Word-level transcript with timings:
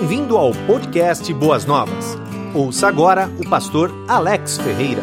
Bem-vindo 0.00 0.38
ao 0.38 0.52
podcast 0.66 1.30
Boas 1.34 1.66
Novas. 1.66 2.16
Ouça 2.56 2.88
agora 2.88 3.26
o 3.38 3.50
pastor 3.50 3.90
Alex 4.08 4.56
Ferreira. 4.56 5.02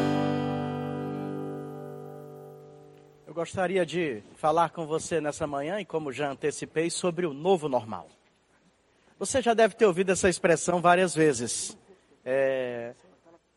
Eu 3.27 3.31
gostaria 3.31 3.85
de 3.85 4.23
falar 4.37 4.71
com 4.71 4.87
você 4.87 5.21
nessa 5.21 5.45
manhã, 5.45 5.79
e 5.79 5.85
como 5.85 6.11
já 6.11 6.31
antecipei, 6.31 6.89
sobre 6.89 7.27
o 7.27 7.33
novo 7.33 7.69
normal. 7.69 8.07
Você 9.19 9.39
já 9.39 9.53
deve 9.53 9.75
ter 9.75 9.85
ouvido 9.85 10.13
essa 10.13 10.29
expressão 10.29 10.81
várias 10.81 11.13
vezes. 11.13 11.77
É, 12.25 12.95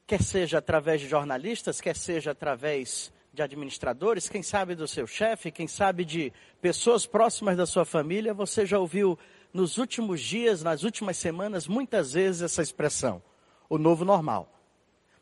quer 0.07 0.20
seja 0.20 0.59
através 0.59 1.00
de 1.00 1.09
jornalistas, 1.09 1.80
quer 1.80 1.96
seja 1.96 2.32
através 2.32 3.11
de 3.32 3.41
administradores, 3.41 4.29
quem 4.29 4.43
sabe 4.43 4.75
do 4.75 4.86
seu 4.86 5.07
chefe, 5.07 5.50
quem 5.50 5.66
sabe 5.66 6.04
de 6.04 6.30
pessoas 6.61 7.07
próximas 7.07 7.57
da 7.57 7.64
sua 7.64 7.86
família, 7.86 8.34
você 8.34 8.66
já 8.66 8.79
ouviu 8.79 9.18
nos 9.53 9.79
últimos 9.79 10.21
dias, 10.21 10.62
nas 10.62 10.83
últimas 10.83 11.16
semanas, 11.16 11.66
muitas 11.66 12.12
vezes 12.12 12.43
essa 12.43 12.62
expressão, 12.62 13.23
o 13.69 13.79
novo 13.79 14.05
normal. 14.05 14.48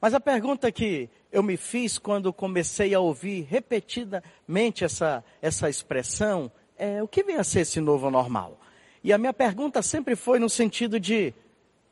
Mas 0.01 0.15
a 0.15 0.21
pergunta 0.21 0.71
que 0.71 1.11
eu 1.33 1.43
me 1.43 1.57
fiz 1.57 1.99
quando 1.99 2.33
comecei 2.33 2.95
a 2.95 3.01
ouvir 3.01 3.43
repetidamente 3.43 4.85
essa, 4.85 5.25
essa 5.43 5.69
expressão 5.69 6.51
é: 6.77 7.03
o 7.03 7.09
que 7.09 7.25
vem 7.25 7.37
a 7.37 7.45
ser 7.45 7.61
esse 7.61 7.81
novo 7.81 8.11
normal? 8.11 8.61
E 9.03 9.13
a 9.13 9.19
minha 9.19 9.33
pergunta 9.33 9.83
sempre 9.83 10.15
foi 10.15 10.39
no 10.39 10.49
sentido 10.49 11.01
de: 11.01 11.35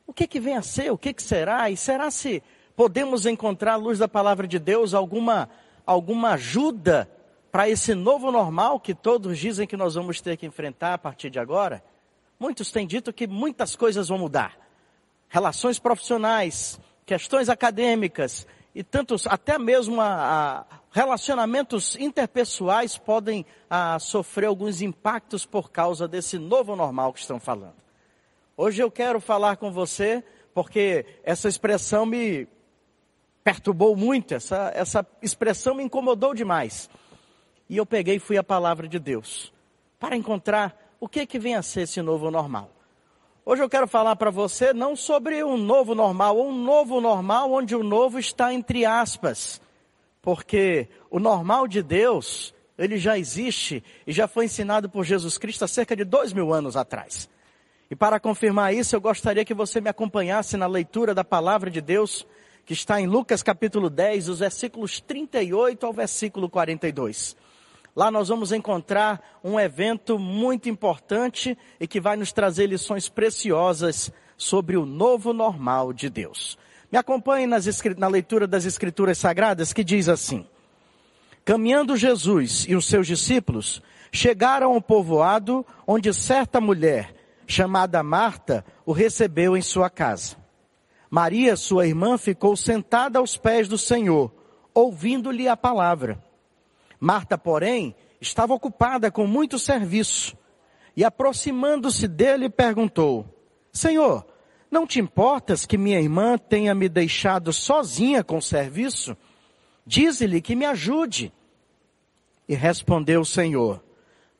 o 0.07 0.12
que, 0.12 0.27
que 0.27 0.38
vem 0.38 0.57
a 0.57 0.62
ser? 0.62 0.93
O 0.93 0.98
que, 0.98 1.12
que 1.12 1.23
será? 1.23 1.68
E 1.68 1.77
será 1.77 2.10
se 2.10 2.43
podemos 2.77 3.27
encontrar, 3.27 3.73
à 3.73 3.77
luz 3.77 3.98
da 3.98 4.07
palavra 4.07 4.46
de 4.46 4.59
Deus, 4.59 4.95
alguma, 4.95 5.48
alguma 5.84 6.32
ajuda 6.32 7.10
para 7.51 7.68
esse 7.68 7.95
novo 7.95 8.30
normal 8.30 8.79
que 8.79 8.95
todos 8.95 9.38
dizem 9.38 9.66
que 9.66 9.77
nós 9.77 9.95
vamos 9.95 10.21
ter 10.21 10.37
que 10.37 10.46
enfrentar 10.46 10.95
a 10.95 10.98
partir 10.98 11.30
de 11.30 11.38
agora? 11.41 11.82
Muitos 12.38 12.70
têm 12.70 12.86
dito 12.86 13.12
que 13.12 13.26
muitas 13.26 13.74
coisas 13.74 14.08
vão 14.08 14.18
mudar. 14.18 14.56
Relações 15.28 15.78
profissionais, 15.78 16.78
questões 17.04 17.48
acadêmicas 17.48 18.46
e 18.74 18.84
tantos, 18.84 19.26
até 19.26 19.59
mesmo 19.59 20.01
a, 20.01 20.06
a 20.70 20.80
relacionamentos 20.93 21.96
interpessoais 21.96 22.98
podem 22.98 23.45
a, 23.70 23.98
sofrer 23.98 24.46
alguns 24.46 24.82
impactos 24.82 25.46
por 25.46 25.70
causa 25.70 26.06
desse 26.06 26.38
novo 26.38 26.76
normal 26.76 27.12
que 27.12 27.20
estão 27.20 27.40
falando. 27.40 27.76
Hoje 28.56 28.82
eu 28.82 28.90
quero 28.90 29.21
falar 29.21 29.56
com 29.56 29.71
você 29.71 30.23
porque 30.54 31.04
essa 31.23 31.48
expressão 31.48 32.06
me 32.06 32.48
perturbou 33.45 33.95
muito, 33.95 34.34
essa, 34.34 34.73
essa 34.74 35.06
expressão 35.23 35.74
me 35.74 35.82
incomodou 35.82 36.34
demais. 36.34 36.90
E 37.68 37.76
eu 37.76 37.87
peguei 37.87 38.16
e 38.16 38.18
fui 38.18 38.38
a 38.38 38.43
palavra 38.43 38.88
de 38.88 38.98
Deus 38.98 39.52
para 39.98 40.16
encontrar 40.16 40.85
o 41.07 41.09
que, 41.09 41.24
que 41.24 41.38
vem 41.38 41.54
a 41.54 41.62
ser 41.62 41.82
esse 41.82 42.02
novo 42.02 42.32
normal. 42.32 42.68
Hoje 43.45 43.62
eu 43.62 43.68
quero 43.68 43.87
falar 43.87 44.16
para 44.16 44.29
você 44.29 44.73
não 44.74 44.96
sobre 44.96 45.45
um 45.45 45.57
novo 45.57 45.95
normal, 45.95 46.37
um 46.37 46.52
novo 46.52 47.01
normal 47.01 47.52
onde 47.52 47.76
o 47.76 47.85
novo 47.85 48.18
está 48.18 48.52
entre 48.52 48.85
aspas, 48.85 49.60
porque 50.21 50.88
o 51.09 51.21
normal 51.21 51.68
de 51.68 51.80
Deus, 51.80 52.52
ele 52.77 52.99
já 52.99 53.16
existe 53.16 53.84
e 54.04 54.10
já 54.10 54.27
foi 54.27 54.46
ensinado 54.46 54.90
por 54.90 55.04
Jesus 55.04 55.38
Cristo 55.38 55.65
há 55.65 55.68
cerca 55.68 55.95
de 55.95 56.02
dois 56.02 56.32
mil 56.32 56.52
anos 56.52 56.77
atrás. 56.77 57.30
E 57.88 57.95
para 57.95 58.18
confirmar 58.18 58.74
isso, 58.74 58.96
eu 58.96 59.01
gostaria 59.01 59.45
que 59.45 59.54
você 59.54 59.80
me 59.80 59.88
acompanhasse 59.88 60.57
na 60.57 60.66
leitura 60.66 61.15
da 61.15 61.23
palavra 61.23 61.71
de 61.71 61.80
Deus, 61.80 62.27
que 62.65 62.73
está 62.73 63.01
em 63.01 63.07
Lucas 63.07 63.45
capítulo 63.45 63.88
10, 63.88 64.28
os 64.28 64.38
versículos 64.41 64.99
38 64.99 65.87
ao 65.87 65.93
versículo 65.93 66.50
42. 66.50 67.37
Lá 67.97 68.11
nós 68.11 68.28
vamos 68.28 68.53
encontrar 68.53 69.41
um 69.43 69.59
evento 69.59 70.19
muito 70.19 70.69
importante 70.69 71.56
e 71.81 71.89
que 71.89 71.99
vai 71.99 72.15
nos 72.15 72.31
trazer 72.31 72.66
lições 72.66 73.09
preciosas 73.09 74.12
sobre 74.37 74.77
o 74.77 74.84
novo 74.84 75.33
normal 75.33 75.94
de 75.94 76.11
Deus. 76.11 76.59
Me 76.93 76.99
acompanhe 76.99 77.47
nas, 77.47 77.67
na 77.97 78.06
leitura 78.06 78.47
das 78.47 78.67
Escrituras 78.67 79.17
Sagradas 79.17 79.72
que 79.72 79.83
diz 79.83 80.11
assim: 80.11 80.47
Caminhando 81.43 81.97
Jesus 81.97 82.67
e 82.69 82.77
os 82.77 82.85
seus 82.87 83.06
discípulos 83.06 83.83
chegaram 84.12 84.75
ao 84.75 84.83
povoado 84.83 85.65
onde 85.87 86.12
certa 86.12 86.61
mulher, 86.61 87.15
chamada 87.47 88.03
Marta, 88.03 88.62
o 88.85 88.93
recebeu 88.93 89.56
em 89.56 89.62
sua 89.62 89.89
casa. 89.89 90.37
Maria, 91.09 91.56
sua 91.56 91.87
irmã, 91.87 92.19
ficou 92.19 92.56
sentada 92.56 93.21
aos 93.21 93.39
pés 93.39 93.69
do 93.69 93.79
Senhor, 93.79 94.31
ouvindo-lhe 94.75 95.49
a 95.49 95.56
palavra. 95.56 96.25
Marta, 96.99 97.37
porém, 97.37 97.95
estava 98.21 98.55
ocupada 98.55 99.11
com 99.11 99.27
muito 99.27 99.59
serviço 99.59 100.37
e, 100.97 101.05
aproximando-se 101.05 102.09
dele, 102.09 102.49
perguntou: 102.49 103.27
Senhor, 103.73 104.27
não 104.71 104.87
te 104.87 105.01
importas 105.01 105.67
que 105.67 105.79
minha 105.79 106.01
irmã 106.01 106.39
tenha 106.39 106.75
me 106.75 106.89
deixado 106.89 107.53
sozinha 107.53 108.25
com 108.25 108.39
o 108.39 108.43
serviço? 108.43 109.17
Dize-lhe 109.87 110.41
que 110.41 110.56
me 110.56 110.65
ajude. 110.65 111.33
E 112.49 112.55
respondeu 112.55 113.21
o 113.21 113.27
Senhor: 113.27 113.83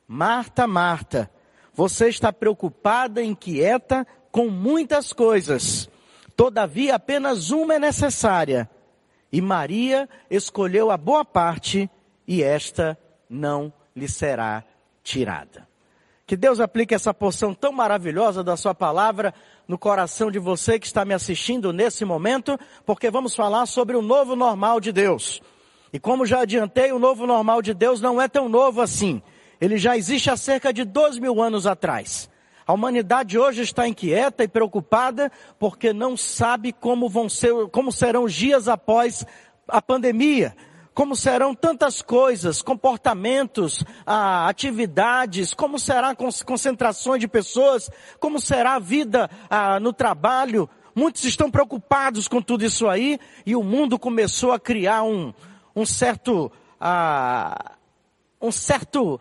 Marta, 0.07 0.65
Marta, 0.65 1.29
você 1.73 2.09
está 2.09 2.33
preocupada, 2.33 3.23
inquieta 3.23 4.05
com 4.31 4.49
muitas 4.49 5.13
coisas. 5.13 5.89
Todavia, 6.35 6.95
apenas 6.95 7.51
uma 7.51 7.75
é 7.75 7.79
necessária. 7.79 8.69
E 9.31 9.41
Maria 9.41 10.07
escolheu 10.29 10.89
a 10.89 10.97
boa 10.97 11.25
parte 11.25 11.89
e 12.27 12.43
esta 12.43 12.97
não 13.29 13.71
lhe 13.95 14.07
será 14.07 14.63
tirada. 15.03 15.67
Que 16.25 16.35
Deus 16.35 16.59
aplique 16.59 16.93
essa 16.93 17.13
porção 17.13 17.53
tão 17.53 17.71
maravilhosa 17.71 18.43
da 18.43 18.57
sua 18.57 18.75
palavra 18.75 19.33
no 19.65 19.77
coração 19.77 20.29
de 20.29 20.37
você 20.37 20.77
que 20.77 20.85
está 20.85 21.05
me 21.05 21.13
assistindo 21.13 21.71
nesse 21.71 22.03
momento, 22.03 22.59
porque 22.85 23.09
vamos 23.09 23.33
falar 23.33 23.65
sobre 23.65 23.95
o 23.95 24.01
novo 24.01 24.35
normal 24.35 24.81
de 24.81 24.91
Deus. 24.91 25.41
E 25.93 25.97
como 25.97 26.25
já 26.25 26.41
adiantei, 26.41 26.91
o 26.91 26.99
novo 26.99 27.25
normal 27.25 27.61
de 27.61 27.73
Deus 27.73 28.01
não 28.01 28.21
é 28.21 28.27
tão 28.27 28.49
novo 28.49 28.81
assim. 28.81 29.21
Ele 29.59 29.77
já 29.77 29.95
existe 29.95 30.29
há 30.29 30.35
cerca 30.35 30.73
de 30.73 30.83
dois 30.83 31.17
mil 31.17 31.41
anos 31.41 31.65
atrás. 31.65 32.29
A 32.65 32.73
humanidade 32.73 33.39
hoje 33.39 33.61
está 33.61 33.87
inquieta 33.87 34.43
e 34.43 34.49
preocupada 34.49 35.31
porque 35.57 35.93
não 35.93 36.17
sabe 36.17 36.73
como 36.73 37.07
vão 37.07 37.29
ser, 37.29 37.53
como 37.71 37.89
serão 37.89 38.25
os 38.25 38.33
dias 38.33 38.67
após 38.67 39.25
a 39.65 39.81
pandemia 39.81 40.53
como 40.97 41.15
serão 41.15 41.53
tantas 41.53 42.01
coisas, 42.01 42.63
comportamentos, 42.63 43.83
atividades, 44.03 45.53
como 45.53 45.77
será 45.77 46.15
concentrações 46.15 47.19
de 47.19 47.27
pessoas, 47.27 47.87
como 48.19 48.41
será 48.41 48.73
a 48.73 48.79
vida 48.79 49.29
no 49.79 49.93
trabalho. 49.93 50.67
Muitos 50.95 51.23
estão 51.23 51.51
preocupados 51.51 52.27
com 52.27 52.41
tudo 52.41 52.65
isso 52.65 52.87
aí 52.87 53.19
e 53.45 53.55
o 53.55 53.61
mundo 53.61 53.99
começou 53.99 54.51
a 54.51 54.59
criar 54.59 55.03
um, 55.03 55.31
um 55.75 55.85
certo, 55.85 56.51
um 58.41 58.51
certo 58.51 59.19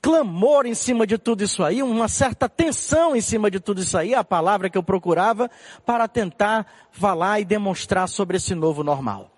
clamor 0.00 0.64
em 0.64 0.74
cima 0.74 1.06
de 1.06 1.18
tudo 1.18 1.44
isso 1.44 1.62
aí, 1.62 1.82
uma 1.82 2.08
certa 2.08 2.48
tensão 2.48 3.14
em 3.14 3.20
cima 3.20 3.50
de 3.50 3.60
tudo 3.60 3.82
isso 3.82 3.98
aí, 3.98 4.14
a 4.14 4.24
palavra 4.24 4.70
que 4.70 4.78
eu 4.78 4.82
procurava 4.82 5.50
para 5.84 6.08
tentar 6.08 6.66
falar 6.90 7.38
e 7.38 7.44
demonstrar 7.44 8.08
sobre 8.08 8.38
esse 8.38 8.54
novo 8.54 8.82
normal. 8.82 9.31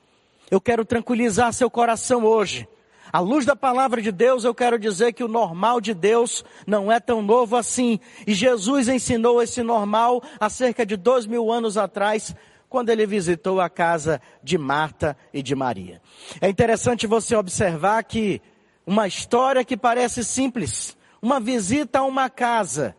Eu 0.55 0.61
quero 0.61 0.85
tranquilizar 0.85 1.53
seu 1.53 1.69
coração 1.69 2.25
hoje. 2.25 2.69
À 3.13 3.19
luz 3.19 3.45
da 3.45 3.57
palavra 3.57 4.01
de 4.01 4.13
Deus, 4.13 4.45
eu 4.45 4.55
quero 4.55 4.79
dizer 4.79 5.13
que 5.13 5.25
o 5.25 5.27
normal 5.27 5.81
de 5.81 5.93
Deus 5.93 6.45
não 6.65 6.93
é 6.93 7.01
tão 7.01 7.21
novo 7.21 7.57
assim. 7.57 7.99
E 8.25 8.33
Jesus 8.33 8.87
ensinou 8.87 9.43
esse 9.43 9.65
normal 9.65 10.23
há 10.39 10.49
cerca 10.49 10.87
de 10.87 10.97
dois 10.97 11.27
mil 11.27 11.51
anos 11.51 11.77
atrás, 11.77 12.37
quando 12.69 12.91
ele 12.91 13.05
visitou 13.05 13.61
a 13.61 13.69
casa 13.69 14.21
de 14.45 14.57
Marta 14.57 15.17
e 15.33 15.43
de 15.43 15.57
Maria. 15.57 16.01
É 16.41 16.49
interessante 16.49 17.05
você 17.05 17.35
observar 17.35 18.05
que 18.05 18.41
uma 18.87 19.09
história 19.09 19.65
que 19.65 19.77
parece 19.77 20.23
simples, 20.23 20.97
uma 21.21 21.41
visita 21.41 21.99
a 21.99 22.05
uma 22.05 22.31
casa, 22.31 22.95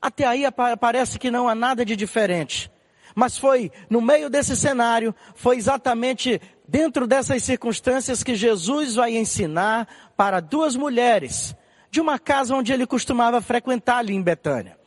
até 0.00 0.24
aí 0.24 0.44
parece 0.78 1.18
que 1.18 1.32
não 1.32 1.48
há 1.48 1.54
nada 1.56 1.84
de 1.84 1.96
diferente. 1.96 2.70
Mas 3.14 3.36
foi 3.36 3.72
no 3.88 4.00
meio 4.00 4.30
desse 4.30 4.56
cenário, 4.56 5.12
foi 5.34 5.56
exatamente 5.56 6.40
dentro 6.70 7.04
dessas 7.04 7.42
circunstâncias 7.42 8.22
que 8.22 8.36
Jesus 8.36 8.94
vai 8.94 9.16
ensinar 9.16 9.88
para 10.16 10.38
duas 10.38 10.76
mulheres 10.76 11.52
de 11.90 12.00
uma 12.00 12.16
casa 12.16 12.54
onde 12.54 12.72
ele 12.72 12.86
costumava 12.86 13.40
frequentar 13.40 13.98
ali 13.98 14.14
em 14.14 14.22
Betânia. 14.22 14.78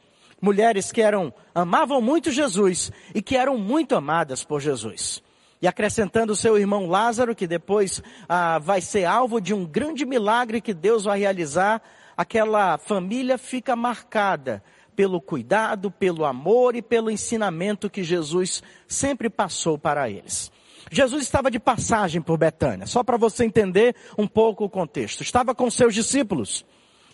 Mulheres 0.42 0.94
que 0.94 1.02
eram, 1.02 1.34
amavam 1.54 2.02
muito 2.02 2.32
Jesus 2.32 2.90
e 3.14 3.22
que 3.22 3.36
eram 3.36 3.58
muito 3.58 3.96
amadas 3.96 4.46
por 4.46 4.62
Jesus. 4.62 5.22
E 5.62 5.68
acrescentando 5.68 6.38
seu 6.38 6.58
irmão 6.58 6.88
Lázaro, 6.88 7.36
que 7.36 7.46
depois 7.46 8.02
ah, 8.30 8.60
vai 8.60 8.80
ser 8.80 9.04
alvo 9.04 9.42
de 9.42 9.54
um 9.54 9.66
grande 9.66 10.06
milagre 10.06 10.62
que 10.62 10.74
Deus 10.74 11.04
vai 11.04 11.20
realizar, 11.20 11.82
aquela 12.16 12.78
família 12.78 13.38
fica 13.38 13.76
marcada 13.76 14.64
pelo 14.96 15.20
cuidado, 15.20 15.92
pelo 15.92 16.24
amor 16.24 16.78
e 16.78 16.82
pelo 16.82 17.12
ensinamento 17.12 17.90
que 17.90 18.04
Jesus 18.04 18.64
sempre 18.88 19.30
passou 19.30 19.78
para 19.78 20.10
eles. 20.10 20.53
Jesus 20.92 21.24
estava 21.24 21.50
de 21.50 21.60
passagem 21.60 22.22
por 22.22 22.38
Betânia, 22.38 22.86
só 22.86 23.04
para 23.04 23.18
você 23.18 23.46
entender 23.46 23.96
um 24.18 24.28
pouco 24.28 24.66
o 24.66 24.70
contexto. 24.70 25.22
Estava 25.22 25.56
com 25.56 25.70
seus 25.70 25.94
discípulos. 25.94 26.66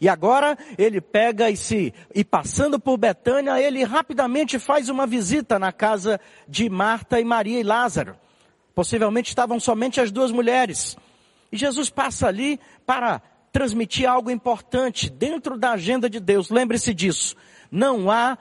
E 0.02 0.08
agora 0.08 0.58
ele 0.78 1.02
pega 1.02 1.50
e 1.50 1.58
se, 1.58 1.94
e 2.16 2.24
passando 2.24 2.80
por 2.80 2.98
Betânia, 2.98 3.62
ele 3.62 3.84
rapidamente 3.84 4.58
faz 4.58 4.88
uma 4.88 5.06
visita 5.06 5.60
na 5.60 5.74
casa 5.74 6.20
de 6.48 6.70
Marta 6.70 7.20
e 7.20 7.26
Maria 7.26 7.60
e 7.60 7.64
Lázaro. 7.64 8.16
Possivelmente 8.74 9.30
estavam 9.30 9.60
somente 9.60 10.00
as 10.00 10.10
duas 10.10 10.32
mulheres. 10.32 10.98
E 11.52 11.58
Jesus 11.58 11.90
passa 11.90 12.28
ali 12.28 12.60
para 12.86 13.22
transmitir 13.52 14.08
algo 14.08 14.32
importante 14.32 15.10
dentro 15.10 15.58
da 15.58 15.72
agenda 15.72 16.10
de 16.10 16.20
Deus. 16.20 16.50
Lembre-se 16.50 16.94
disso. 16.94 17.36
Não 17.70 18.10
há 18.10 18.38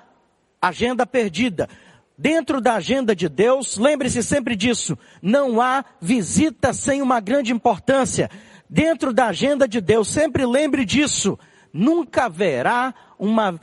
agenda 0.63 1.05
perdida. 1.07 1.69
Dentro 2.19 2.61
da 2.61 2.75
agenda 2.75 3.15
de 3.15 3.29
Deus, 3.29 3.79
lembre-se 3.79 4.23
sempre 4.25 4.57
disso. 4.57 4.99
Não 5.23 5.61
há 5.61 5.85
visita 6.01 6.73
sem 6.73 7.01
uma 7.01 7.21
grande 7.21 7.53
importância. 7.53 8.29
Dentro 8.69 9.13
da 9.13 9.29
agenda 9.29 9.69
de 9.69 9.81
Deus, 9.81 10.09
sempre 10.09 10.45
lembre 10.45 10.85
disso 10.85 11.39
nunca 11.73 12.25
haverá 12.25 12.95
uma 13.19 13.61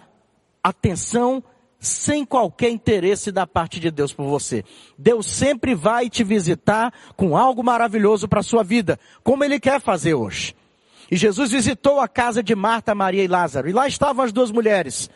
atenção 0.64 1.44
sem 1.80 2.26
qualquer 2.26 2.70
interesse 2.70 3.32
da 3.32 3.46
parte 3.46 3.80
de 3.80 3.92
Deus 3.92 4.12
por 4.12 4.26
você. 4.26 4.64
Deus 4.98 5.28
sempre 5.28 5.76
vai 5.76 6.10
te 6.10 6.24
visitar 6.24 6.92
com 7.16 7.38
algo 7.38 7.64
maravilhoso 7.64 8.28
para 8.28 8.40
a 8.40 8.44
sua 8.44 8.64
vida, 8.64 9.00
como 9.24 9.44
Ele 9.44 9.60
quer 9.60 9.80
fazer 9.80 10.16
hoje. 10.16 10.56
E 11.12 11.16
Jesus 11.16 11.52
visitou 11.52 12.00
a 12.00 12.08
casa 12.08 12.42
de 12.42 12.56
Marta, 12.56 12.96
Maria 12.96 13.24
e 13.24 13.28
Lázaro, 13.28 13.70
e 13.70 13.74
lá 13.74 13.88
estavam 13.88 14.26
as 14.26 14.32
duas 14.32 14.50
mulheres. 14.50 15.10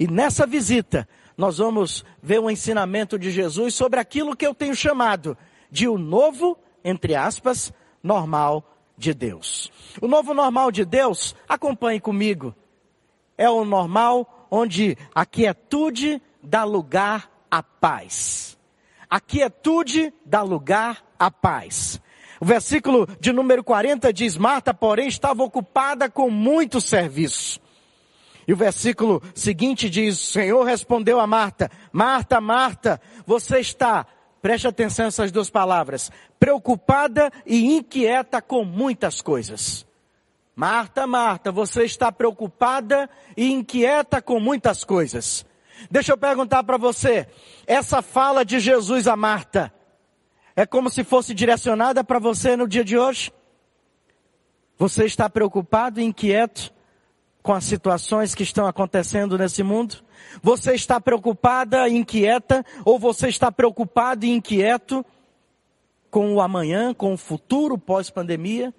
E 0.00 0.08
nessa 0.08 0.46
visita, 0.46 1.08
nós 1.36 1.58
vamos 1.58 2.04
ver 2.22 2.40
um 2.40 2.50
ensinamento 2.50 3.18
de 3.18 3.30
Jesus 3.30 3.74
sobre 3.74 4.00
aquilo 4.00 4.36
que 4.36 4.46
eu 4.46 4.54
tenho 4.54 4.74
chamado 4.74 5.36
de 5.70 5.86
o 5.86 5.98
novo, 5.98 6.58
entre 6.82 7.14
aspas, 7.14 7.72
normal 8.02 8.64
de 8.96 9.12
Deus. 9.12 9.70
O 10.00 10.08
novo 10.08 10.32
normal 10.32 10.72
de 10.72 10.84
Deus, 10.84 11.34
acompanhe 11.48 12.00
comigo, 12.00 12.54
é 13.36 13.50
o 13.50 13.64
normal 13.64 14.48
onde 14.50 14.96
a 15.14 15.26
quietude 15.26 16.22
dá 16.42 16.64
lugar 16.64 17.30
à 17.50 17.62
paz. 17.62 18.56
A 19.10 19.20
quietude 19.20 20.12
dá 20.24 20.42
lugar 20.42 21.04
à 21.18 21.30
paz. 21.30 22.00
O 22.40 22.44
versículo 22.44 23.06
de 23.20 23.32
número 23.32 23.62
40 23.62 24.12
diz: 24.12 24.36
Marta, 24.36 24.72
porém, 24.72 25.08
estava 25.08 25.42
ocupada 25.42 26.08
com 26.08 26.30
muito 26.30 26.80
serviço. 26.80 27.60
E 28.46 28.52
o 28.52 28.56
versículo 28.56 29.22
seguinte 29.34 29.90
diz: 29.90 30.20
O 30.20 30.32
Senhor 30.32 30.64
respondeu 30.64 31.20
a 31.20 31.26
Marta: 31.26 31.70
Marta, 31.92 32.40
Marta, 32.40 33.00
você 33.26 33.58
está 33.58 34.06
Preste 34.46 34.68
atenção 34.68 35.06
essas 35.06 35.32
duas 35.32 35.50
palavras. 35.50 36.08
Preocupada 36.38 37.32
e 37.44 37.74
inquieta 37.74 38.40
com 38.40 38.64
muitas 38.64 39.20
coisas. 39.20 39.84
Marta, 40.54 41.04
Marta, 41.04 41.50
você 41.50 41.82
está 41.82 42.12
preocupada 42.12 43.10
e 43.36 43.50
inquieta 43.50 44.22
com 44.22 44.38
muitas 44.38 44.84
coisas. 44.84 45.44
Deixa 45.90 46.12
eu 46.12 46.16
perguntar 46.16 46.62
para 46.62 46.76
você. 46.76 47.26
Essa 47.66 48.00
fala 48.00 48.44
de 48.44 48.60
Jesus 48.60 49.08
a 49.08 49.16
Marta 49.16 49.74
é 50.54 50.64
como 50.64 50.90
se 50.90 51.02
fosse 51.02 51.34
direcionada 51.34 52.04
para 52.04 52.20
você 52.20 52.56
no 52.56 52.68
dia 52.68 52.84
de 52.84 52.96
hoje? 52.96 53.32
Você 54.78 55.06
está 55.06 55.28
preocupado 55.28 56.00
e 56.00 56.04
inquieto 56.04 56.72
com 57.46 57.52
as 57.52 57.62
situações 57.62 58.34
que 58.34 58.42
estão 58.42 58.66
acontecendo 58.66 59.38
nesse 59.38 59.62
mundo? 59.62 60.02
Você 60.42 60.74
está 60.74 61.00
preocupada 61.00 61.88
inquieta, 61.88 62.66
ou 62.84 62.98
você 62.98 63.28
está 63.28 63.52
preocupado 63.52 64.26
e 64.26 64.30
inquieto 64.30 65.06
com 66.10 66.34
o 66.34 66.40
amanhã, 66.40 66.92
com 66.92 67.14
o 67.14 67.16
futuro 67.16 67.78
pós-pandemia? 67.78 68.74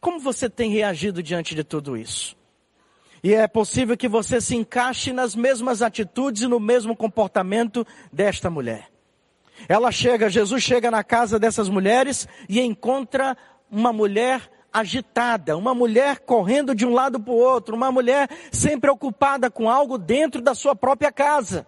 Como 0.00 0.18
você 0.18 0.50
tem 0.50 0.68
reagido 0.72 1.22
diante 1.22 1.54
de 1.54 1.62
tudo 1.62 1.96
isso? 1.96 2.36
E 3.22 3.32
é 3.34 3.46
possível 3.46 3.96
que 3.96 4.08
você 4.08 4.40
se 4.40 4.56
encaixe 4.56 5.12
nas 5.12 5.36
mesmas 5.36 5.80
atitudes 5.80 6.42
e 6.42 6.48
no 6.48 6.58
mesmo 6.58 6.96
comportamento 6.96 7.86
desta 8.12 8.50
mulher. 8.50 8.90
Ela 9.68 9.92
chega, 9.92 10.28
Jesus 10.28 10.60
chega 10.60 10.90
na 10.90 11.04
casa 11.04 11.38
dessas 11.38 11.68
mulheres 11.68 12.26
e 12.48 12.60
encontra 12.60 13.36
uma 13.70 13.92
mulher 13.92 14.50
agitada, 14.72 15.56
uma 15.56 15.74
mulher 15.74 16.20
correndo 16.20 16.74
de 16.74 16.86
um 16.86 16.92
lado 16.92 17.18
para 17.18 17.32
o 17.32 17.36
outro, 17.36 17.74
uma 17.74 17.90
mulher 17.90 18.28
sempre 18.52 18.80
preocupada 18.80 19.50
com 19.50 19.68
algo 19.68 19.98
dentro 19.98 20.40
da 20.40 20.54
sua 20.54 20.74
própria 20.74 21.10
casa. 21.12 21.66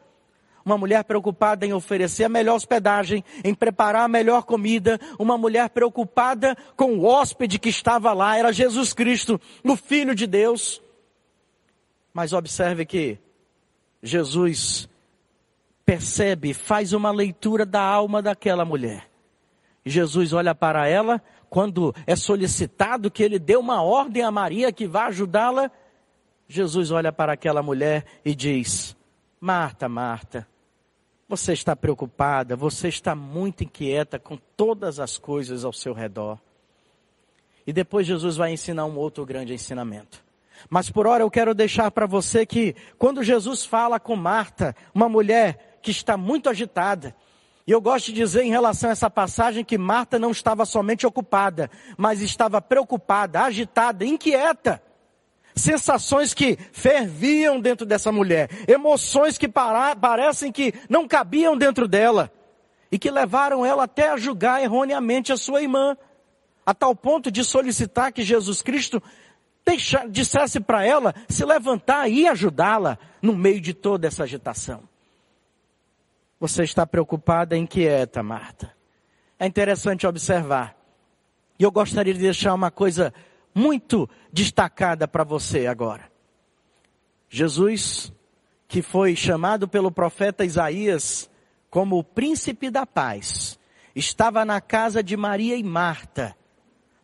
Uma 0.64 0.78
mulher 0.78 1.02
preocupada 1.02 1.66
em 1.66 1.72
oferecer 1.72 2.25
a 2.25 2.28
melhor 2.28 2.54
hospedagem, 2.54 3.25
em 3.43 3.52
preparar 3.52 4.04
a 4.04 4.08
melhor 4.08 4.44
comida, 4.44 4.99
uma 5.19 5.37
mulher 5.37 5.69
preocupada 5.70 6.56
com 6.76 6.99
o 6.99 7.04
hóspede 7.04 7.58
que 7.58 7.69
estava 7.69 8.12
lá, 8.12 8.37
era 8.37 8.52
Jesus 8.52 8.93
Cristo, 8.93 9.40
o 9.64 9.76
Filho 9.76 10.14
de 10.14 10.26
Deus. 10.26 10.81
Mas 12.14 12.32
observe 12.32 12.87
que 12.87 13.19
Jesus 14.02 14.88
percebe, 15.84 16.54
faz 16.54 16.93
uma 16.93 17.10
leitura 17.10 17.66
da 17.66 17.82
alma 17.82 18.22
daquela 18.22 18.64
mulher. 18.64 19.10
Jesus 19.84 20.32
olha 20.32 20.54
para 20.54 20.87
ela, 20.87 21.20
quando 21.52 21.94
é 22.06 22.16
solicitado 22.16 23.10
que 23.10 23.22
ele 23.22 23.38
dê 23.38 23.56
uma 23.56 23.82
ordem 23.82 24.22
a 24.22 24.31
Maria 24.31 24.72
que 24.72 24.87
vá 24.87 25.08
ajudá-la, 25.08 25.70
Jesus 26.49 26.90
olha 26.90 27.12
para 27.12 27.34
aquela 27.34 27.62
mulher 27.62 28.06
e 28.25 28.34
diz: 28.34 28.96
Marta, 29.38 29.87
Marta, 29.87 30.49
você 31.28 31.52
está 31.52 31.76
preocupada, 31.76 32.56
você 32.56 32.88
está 32.88 33.14
muito 33.14 33.64
inquieta 33.64 34.19
com 34.19 34.38
todas 34.56 34.99
as 34.99 35.19
coisas 35.19 35.62
ao 35.62 35.75
seu 35.75 35.93
redor. 35.93 36.38
E 37.66 37.72
depois 37.72 38.06
Jesus 38.06 38.38
vai 38.38 38.50
ensinar 38.50 38.87
um 38.87 38.96
outro 38.96 39.26
grande 39.26 39.52
ensinamento. 39.52 40.25
Mas 40.70 40.88
por 40.88 41.06
hora 41.06 41.22
eu 41.22 41.31
quero 41.31 41.54
deixar 41.54 41.90
para 41.90 42.06
você 42.06 42.46
que 42.46 42.75
quando 42.96 43.22
Jesus 43.22 43.62
fala 43.62 44.00
com 44.00 44.16
Marta, 44.16 44.75
uma 44.94 45.06
mulher 45.06 45.78
que 45.82 45.90
está 45.90 46.16
muito 46.16 46.49
agitada, 46.49 47.14
e 47.67 47.70
eu 47.70 47.81
gosto 47.81 48.06
de 48.06 48.14
dizer 48.14 48.43
em 48.43 48.50
relação 48.50 48.91
a 48.91 48.93
essa 48.93 49.09
passagem 49.09 49.64
que 49.64 49.79
Marta 49.79 50.19
não 50.19 50.32
estava 50.32 50.64
somente 50.64 51.06
ocupada, 51.06 51.70
mas 51.97 52.20
estava 52.20 52.61
preocupada, 52.61 53.43
agitada, 53.43 54.05
inquieta. 54.05 54.82
Sensações 55.55 56.35
que 56.35 56.59
ferviam 56.73 57.61
dentro 57.61 57.87
dessa 57.87 58.11
mulher, 58.11 58.49
emoções 58.67 59.38
que 59.38 59.47
para, 59.47 59.94
parecem 59.94 60.50
que 60.50 60.75
não 60.88 61.06
cabiam 61.06 61.56
dentro 61.56 61.87
dela 61.87 62.32
e 62.91 62.99
que 62.99 63.11
levaram 63.11 63.64
ela 63.64 63.85
até 63.85 64.09
a 64.09 64.17
julgar 64.17 64.62
erroneamente 64.62 65.32
a 65.32 65.37
sua 65.37 65.62
irmã, 65.62 65.97
a 66.64 66.75
tal 66.75 66.97
ponto 66.97 67.31
de 67.31 67.44
solicitar 67.44 68.12
que 68.12 68.23
Jesus 68.23 68.61
Cristo 68.61 69.00
deixa, 69.64 70.06
dissesse 70.09 70.59
para 70.59 70.85
ela 70.85 71.14
se 71.29 71.44
levantar 71.44 72.09
e 72.09 72.26
ajudá-la 72.26 72.99
no 73.20 73.37
meio 73.37 73.61
de 73.61 73.73
toda 73.73 74.09
essa 74.09 74.25
agitação. 74.25 74.91
Você 76.42 76.64
está 76.64 76.84
preocupada 76.84 77.56
e 77.56 77.61
inquieta, 77.61 78.20
Marta. 78.20 78.75
É 79.38 79.46
interessante 79.46 80.08
observar. 80.08 80.76
E 81.56 81.62
eu 81.62 81.70
gostaria 81.70 82.12
de 82.12 82.18
deixar 82.18 82.52
uma 82.52 82.68
coisa 82.68 83.14
muito 83.54 84.11
destacada 84.32 85.06
para 85.06 85.22
você 85.22 85.68
agora. 85.68 86.11
Jesus, 87.30 88.12
que 88.66 88.82
foi 88.82 89.14
chamado 89.14 89.68
pelo 89.68 89.92
profeta 89.92 90.44
Isaías 90.44 91.30
como 91.70 91.96
o 91.96 92.02
príncipe 92.02 92.72
da 92.72 92.84
paz, 92.84 93.56
estava 93.94 94.44
na 94.44 94.61
casa 94.61 95.00
de 95.00 95.16
Maria 95.16 95.56
e 95.56 95.62
Marta, 95.62 96.37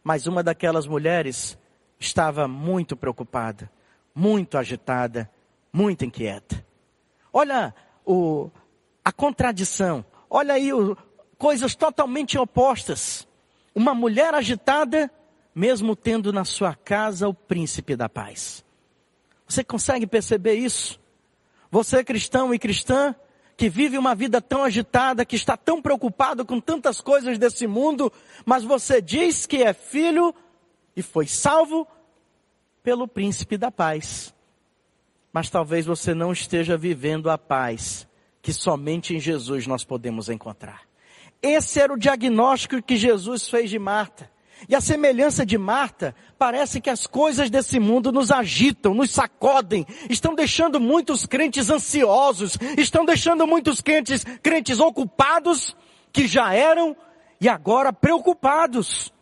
mas 0.02 0.26
uma 0.26 0.42
daquelas 0.42 0.84
mulheres 0.84 1.56
estava 1.96 2.48
muito 2.48 2.96
preocupada, 2.96 3.70
muito 4.12 4.58
agitada, 4.58 5.30
muito 5.72 6.04
inquieta. 6.04 6.66
Olha 7.32 7.72
o, 8.04 8.50
a 9.08 9.12
contradição. 9.12 10.04
Olha 10.28 10.52
aí, 10.52 10.68
coisas 11.38 11.74
totalmente 11.74 12.36
opostas. 12.36 13.26
Uma 13.74 13.94
mulher 13.94 14.34
agitada, 14.34 15.10
mesmo 15.54 15.96
tendo 15.96 16.30
na 16.30 16.44
sua 16.44 16.74
casa 16.74 17.26
o 17.26 17.32
príncipe 17.32 17.96
da 17.96 18.06
paz. 18.06 18.62
Você 19.48 19.64
consegue 19.64 20.06
perceber 20.06 20.56
isso? 20.56 21.00
Você 21.70 22.04
cristão 22.04 22.52
e 22.52 22.58
cristã, 22.58 23.14
que 23.56 23.70
vive 23.70 23.96
uma 23.96 24.14
vida 24.14 24.42
tão 24.42 24.62
agitada, 24.62 25.24
que 25.24 25.36
está 25.36 25.56
tão 25.56 25.80
preocupado 25.80 26.44
com 26.44 26.60
tantas 26.60 27.00
coisas 27.00 27.38
desse 27.38 27.66
mundo, 27.66 28.12
mas 28.44 28.62
você 28.62 29.00
diz 29.00 29.46
que 29.46 29.62
é 29.62 29.72
filho 29.72 30.34
e 30.94 31.00
foi 31.00 31.26
salvo 31.26 31.88
pelo 32.82 33.08
príncipe 33.08 33.56
da 33.56 33.70
paz. 33.70 34.34
Mas 35.32 35.48
talvez 35.48 35.86
você 35.86 36.12
não 36.12 36.30
esteja 36.30 36.76
vivendo 36.76 37.30
a 37.30 37.38
paz 37.38 38.06
que 38.48 38.52
somente 38.54 39.14
em 39.14 39.20
Jesus 39.20 39.66
nós 39.66 39.84
podemos 39.84 40.30
encontrar. 40.30 40.80
Esse 41.42 41.80
era 41.80 41.92
o 41.92 41.98
diagnóstico 41.98 42.80
que 42.80 42.96
Jesus 42.96 43.46
fez 43.46 43.68
de 43.68 43.78
Marta. 43.78 44.30
E 44.66 44.74
a 44.74 44.80
semelhança 44.80 45.44
de 45.44 45.58
Marta, 45.58 46.14
parece 46.38 46.80
que 46.80 46.88
as 46.88 47.06
coisas 47.06 47.50
desse 47.50 47.78
mundo 47.78 48.10
nos 48.10 48.30
agitam, 48.32 48.94
nos 48.94 49.10
sacodem, 49.10 49.86
estão 50.08 50.34
deixando 50.34 50.80
muitos 50.80 51.26
crentes 51.26 51.68
ansiosos, 51.68 52.56
estão 52.78 53.04
deixando 53.04 53.46
muitos 53.46 53.82
crentes, 53.82 54.24
crentes 54.42 54.80
ocupados, 54.80 55.76
que 56.10 56.26
já 56.26 56.54
eram, 56.54 56.96
e 57.38 57.50
agora 57.50 57.92
preocupados. 57.92 59.12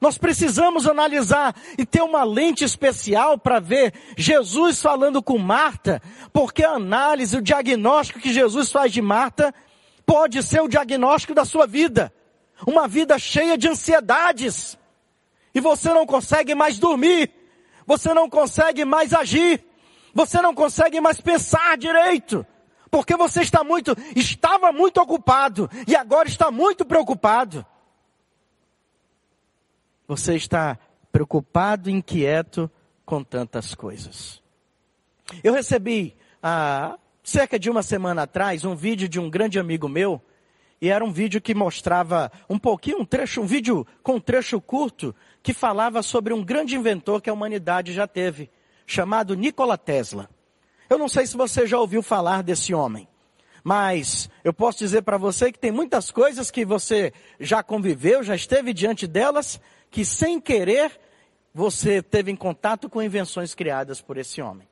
Nós 0.00 0.18
precisamos 0.18 0.86
analisar 0.86 1.54
e 1.78 1.86
ter 1.86 2.02
uma 2.02 2.22
lente 2.22 2.64
especial 2.64 3.38
para 3.38 3.58
ver 3.58 3.94
Jesus 4.16 4.80
falando 4.80 5.22
com 5.22 5.38
Marta, 5.38 6.02
porque 6.32 6.62
a 6.62 6.72
análise, 6.72 7.36
o 7.36 7.42
diagnóstico 7.42 8.20
que 8.20 8.32
Jesus 8.32 8.70
faz 8.70 8.92
de 8.92 9.00
Marta, 9.00 9.54
pode 10.04 10.42
ser 10.42 10.60
o 10.60 10.68
diagnóstico 10.68 11.34
da 11.34 11.44
sua 11.44 11.66
vida. 11.66 12.12
Uma 12.66 12.86
vida 12.86 13.18
cheia 13.18 13.56
de 13.56 13.68
ansiedades. 13.68 14.78
E 15.54 15.60
você 15.60 15.92
não 15.92 16.06
consegue 16.06 16.54
mais 16.54 16.78
dormir. 16.78 17.30
Você 17.86 18.12
não 18.12 18.28
consegue 18.28 18.84
mais 18.84 19.12
agir. 19.12 19.64
Você 20.14 20.40
não 20.40 20.54
consegue 20.54 21.00
mais 21.00 21.20
pensar 21.20 21.76
direito. 21.76 22.46
Porque 22.90 23.16
você 23.16 23.42
está 23.42 23.64
muito, 23.64 23.96
estava 24.14 24.72
muito 24.72 25.00
ocupado 25.00 25.68
e 25.86 25.96
agora 25.96 26.28
está 26.28 26.50
muito 26.50 26.84
preocupado. 26.84 27.64
Você 30.08 30.34
está 30.34 30.78
preocupado, 31.10 31.90
inquieto 31.90 32.70
com 33.04 33.22
tantas 33.22 33.74
coisas. 33.74 34.42
Eu 35.42 35.52
recebi 35.52 36.14
há 36.42 36.98
cerca 37.22 37.58
de 37.58 37.68
uma 37.68 37.82
semana 37.82 38.22
atrás 38.22 38.64
um 38.64 38.76
vídeo 38.76 39.08
de 39.08 39.18
um 39.18 39.28
grande 39.28 39.58
amigo 39.58 39.88
meu, 39.88 40.22
e 40.80 40.88
era 40.88 41.04
um 41.04 41.10
vídeo 41.10 41.40
que 41.40 41.54
mostrava 41.54 42.30
um 42.48 42.58
pouquinho, 42.58 43.00
um 43.00 43.04
trecho, 43.04 43.40
um 43.40 43.46
vídeo 43.46 43.86
com 44.02 44.16
um 44.16 44.20
trecho 44.20 44.60
curto, 44.60 45.14
que 45.42 45.52
falava 45.54 46.02
sobre 46.02 46.32
um 46.32 46.44
grande 46.44 46.76
inventor 46.76 47.20
que 47.20 47.30
a 47.30 47.32
humanidade 47.32 47.92
já 47.92 48.06
teve, 48.06 48.50
chamado 48.86 49.34
Nikola 49.34 49.78
Tesla. 49.78 50.28
Eu 50.88 50.98
não 50.98 51.08
sei 51.08 51.26
se 51.26 51.36
você 51.36 51.66
já 51.66 51.78
ouviu 51.80 52.02
falar 52.02 52.42
desse 52.42 52.72
homem, 52.74 53.08
mas 53.64 54.30
eu 54.44 54.52
posso 54.52 54.78
dizer 54.78 55.02
para 55.02 55.16
você 55.16 55.50
que 55.50 55.58
tem 55.58 55.72
muitas 55.72 56.12
coisas 56.12 56.50
que 56.50 56.64
você 56.64 57.12
já 57.40 57.62
conviveu, 57.62 58.22
já 58.22 58.36
esteve 58.36 58.72
diante 58.72 59.06
delas, 59.06 59.60
que 59.96 60.04
sem 60.04 60.38
querer 60.38 60.92
você 61.54 62.02
teve 62.02 62.30
em 62.30 62.36
contato 62.36 62.86
com 62.86 63.02
invenções 63.02 63.54
criadas 63.54 63.98
por 63.98 64.18
esse 64.18 64.42
homem. 64.42 64.68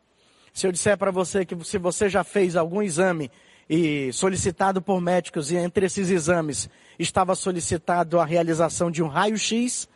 Se 0.52 0.66
eu 0.66 0.70
disser 0.70 0.98
para 0.98 1.10
você 1.10 1.46
que 1.46 1.64
se 1.64 1.78
você 1.78 2.10
já 2.10 2.22
fez 2.22 2.56
algum 2.56 2.82
exame 2.82 3.30
e 3.66 4.12
solicitado 4.12 4.82
por 4.82 5.00
médicos 5.00 5.50
e 5.50 5.56
entre 5.56 5.86
esses 5.86 6.10
exames 6.10 6.68
estava 6.98 7.34
solicitado 7.34 8.20
a 8.20 8.24
realização 8.26 8.90
de 8.90 9.02
um 9.02 9.08
raio-x, 9.08 9.88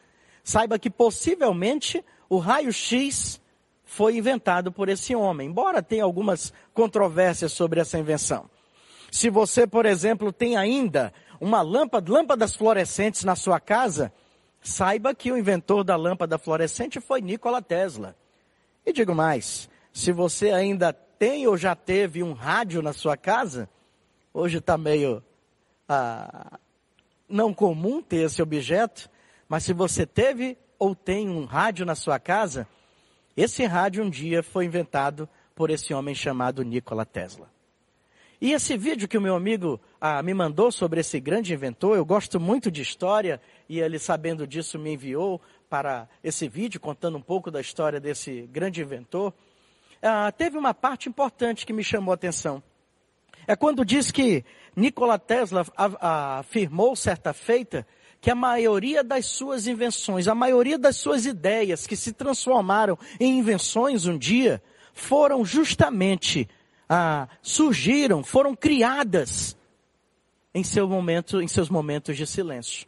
saiba 0.43 0.79
que 0.79 0.89
possivelmente 0.89 2.03
o 2.27 2.39
raio-x 2.39 3.39
foi 3.85 4.17
inventado 4.17 4.73
por 4.73 4.89
esse 4.89 5.15
homem, 5.15 5.51
embora 5.51 5.83
tenha 5.83 6.05
algumas 6.05 6.55
controvérsias 6.73 7.53
sobre 7.53 7.81
essa 7.81 7.99
invenção. 7.99 8.49
Se 9.11 9.29
você, 9.29 9.67
por 9.67 9.85
exemplo, 9.85 10.33
tem 10.33 10.57
ainda 10.57 11.13
uma 11.39 11.61
lâmpada, 11.61 12.11
lâmpadas 12.11 12.57
fluorescentes 12.57 13.25
na 13.25 13.37
sua 13.37 13.61
casa, 13.61 14.11
saiba 14.61 15.15
que 15.15 15.31
o 15.31 15.37
inventor 15.37 15.85
da 15.85 15.97
lâmpada 15.97 16.39
fluorescente 16.39 17.01
foi 17.01 17.21
Nikola 17.21 17.63
Tesla. 17.63 18.17
E 18.85 18.93
digo 18.93 19.15
mais, 19.15 19.69
se 19.93 20.13
você 20.13 20.51
ainda 20.51 20.93
tem 20.93 21.47
ou 21.47 21.57
já 21.57 21.75
teve 21.75 22.23
um 22.23 22.33
rádio 22.33 22.81
na 22.83 22.93
sua 22.93 23.17
casa, 23.17 23.69
hoje 24.33 24.59
está 24.59 24.79
meio 24.79 25.23
ah, 25.89 26.59
não 27.29 27.53
comum 27.53 28.03
ter 28.03 28.27
esse 28.27 28.41
objeto, 28.41 29.11
mas 29.49 29.65
se 29.65 29.73
você 29.73 30.07
teve 30.07 30.57
ou 30.79 30.95
tem 30.95 31.29
um 31.29 31.45
rádio 31.45 31.85
na 31.85 31.95
sua 31.95 32.19
casa, 32.19 32.67
esse 33.37 33.65
rádio 33.65 34.05
um 34.05 34.11
dia 34.11 34.43
foi 34.43 34.65
inventado 34.65 35.29
por 35.55 35.71
esse 35.71 35.93
homem 35.93 36.15
chamado 36.15 36.63
Nikola 36.63 37.05
Tesla. 37.05 37.51
E 38.41 38.53
esse 38.53 38.77
vídeo 38.77 39.09
que 39.09 39.19
o 39.19 39.21
meu 39.21 39.35
amigo 39.35 39.81
ah, 40.01 40.23
me 40.23 40.33
mandou 40.33 40.71
sobre 40.71 41.01
esse 41.01 41.19
grande 41.19 41.53
inventor, 41.53 41.97
eu 41.97 42.05
gosto 42.05 42.39
muito 42.39 42.71
de 42.71 42.83
história 42.83 43.41
e 43.69 43.81
ele, 43.81 43.99
sabendo 43.99 44.47
disso, 44.47 44.79
me 44.79 44.93
enviou 44.95 45.41
para 45.69 46.09
esse 46.23 46.49
vídeo 46.49 46.79
contando 46.79 47.19
um 47.19 47.21
pouco 47.21 47.51
da 47.51 47.61
história 47.61 47.99
desse 47.99 48.49
grande 48.53 48.81
inventor. 48.81 49.35
Ah, 50.01 50.31
teve 50.31 50.57
uma 50.57 50.73
parte 50.73 51.09
importante 51.09 51.67
que 51.67 51.73
me 51.73 51.83
chamou 51.83 52.13
a 52.13 52.15
atenção. 52.15 52.63
É 53.45 53.57
quando 53.57 53.85
diz 53.85 54.13
que 54.13 54.45
Nikola 54.77 55.19
Tesla 55.19 55.67
afirmou 55.77 56.95
certa 56.95 57.33
feita 57.33 57.85
que 58.21 58.31
a 58.31 58.37
maioria 58.37 59.03
das 59.03 59.27
suas 59.27 59.67
invenções, 59.67 60.29
a 60.29 60.35
maioria 60.35 60.79
das 60.79 60.97
suas 60.97 61.27
ideias 61.27 61.89
que 61.89 61.97
se 61.97 62.13
transformaram 62.13 62.97
em 63.19 63.39
invenções 63.39 64.07
um 64.07 64.17
dia, 64.17 64.63
foram 64.93 65.45
justamente 65.45 66.49
ah, 66.89 67.29
surgiram, 67.43 68.25
foram 68.25 68.55
criadas 68.55 69.57
em, 70.55 70.65
seu 70.65 70.89
momento, 70.89 71.43
em 71.43 71.49
seus 71.49 71.69
momentos 71.69 72.17
de 72.17 72.27
silêncio. 72.27 72.87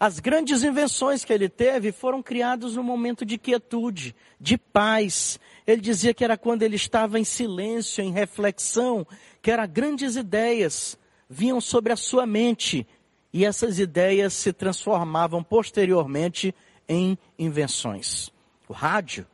As 0.00 0.18
grandes 0.18 0.62
invenções 0.62 1.24
que 1.24 1.32
ele 1.32 1.48
teve 1.48 1.92
foram 1.92 2.22
criadas 2.22 2.74
no 2.74 2.82
momento 2.82 3.24
de 3.24 3.38
quietude, 3.38 4.14
de 4.40 4.56
paz. 4.56 5.38
Ele 5.66 5.80
dizia 5.80 6.14
que 6.14 6.24
era 6.24 6.36
quando 6.36 6.62
ele 6.62 6.76
estava 6.76 7.18
em 7.18 7.24
silêncio, 7.24 8.02
em 8.02 8.12
reflexão, 8.12 9.06
que 9.42 9.50
eram 9.50 9.68
grandes 9.68 10.16
ideias 10.16 10.98
vinham 11.28 11.60
sobre 11.60 11.92
a 11.92 11.96
sua 11.96 12.26
mente 12.26 12.86
e 13.32 13.44
essas 13.44 13.78
ideias 13.78 14.32
se 14.32 14.52
transformavam 14.52 15.42
posteriormente 15.42 16.54
em 16.88 17.18
invenções. 17.38 18.32
O 18.66 18.72
rádio, 18.72 19.26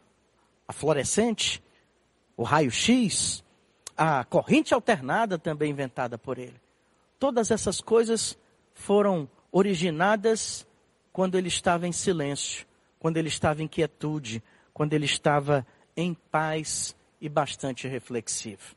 a 0.67 0.73
fluorescente, 0.73 1.63
o 2.37 2.43
raio-x, 2.43 3.44
a 3.97 4.25
corrente 4.25 4.75
alternada 4.75 5.39
também 5.39 5.71
inventada 5.71 6.19
por 6.19 6.39
ele. 6.39 6.61
Todas 7.19 7.51
essas 7.51 7.81
coisas 7.81 8.37
foram 8.75 9.29
originadas 9.53 10.67
quando 11.13 11.37
ele 11.37 11.49
estava 11.49 11.87
em 11.87 11.93
silêncio, 11.93 12.67
quando 12.99 13.17
ele 13.17 13.29
estava 13.29 13.63
em 13.63 13.69
quietude, 13.69 14.43
quando 14.73 14.93
ele 14.93 15.05
estava 15.05 15.67
em 15.97 16.13
paz 16.13 16.97
e 17.21 17.29
bastante 17.29 17.87
reflexivo. 17.87 18.75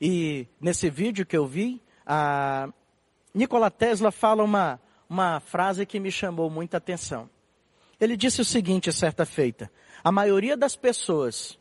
E 0.00 0.46
nesse 0.60 0.90
vídeo 0.90 1.26
que 1.26 1.36
eu 1.36 1.46
vi, 1.46 1.80
a 2.06 2.68
Nikola 3.34 3.70
Tesla 3.70 4.12
fala 4.12 4.44
uma, 4.44 4.80
uma 5.08 5.40
frase 5.40 5.86
que 5.86 5.98
me 5.98 6.12
chamou 6.12 6.50
muita 6.50 6.76
atenção. 6.76 7.28
Ele 8.00 8.16
disse 8.16 8.40
o 8.40 8.44
seguinte 8.44 8.92
certa 8.92 9.26
feita: 9.26 9.70
a 10.04 10.12
maioria 10.12 10.56
das 10.56 10.76
pessoas 10.76 11.58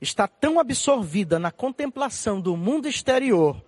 está 0.00 0.28
tão 0.28 0.58
absorvida 0.58 1.38
na 1.38 1.50
contemplação 1.50 2.40
do 2.40 2.56
mundo 2.56 2.88
exterior 2.88 3.62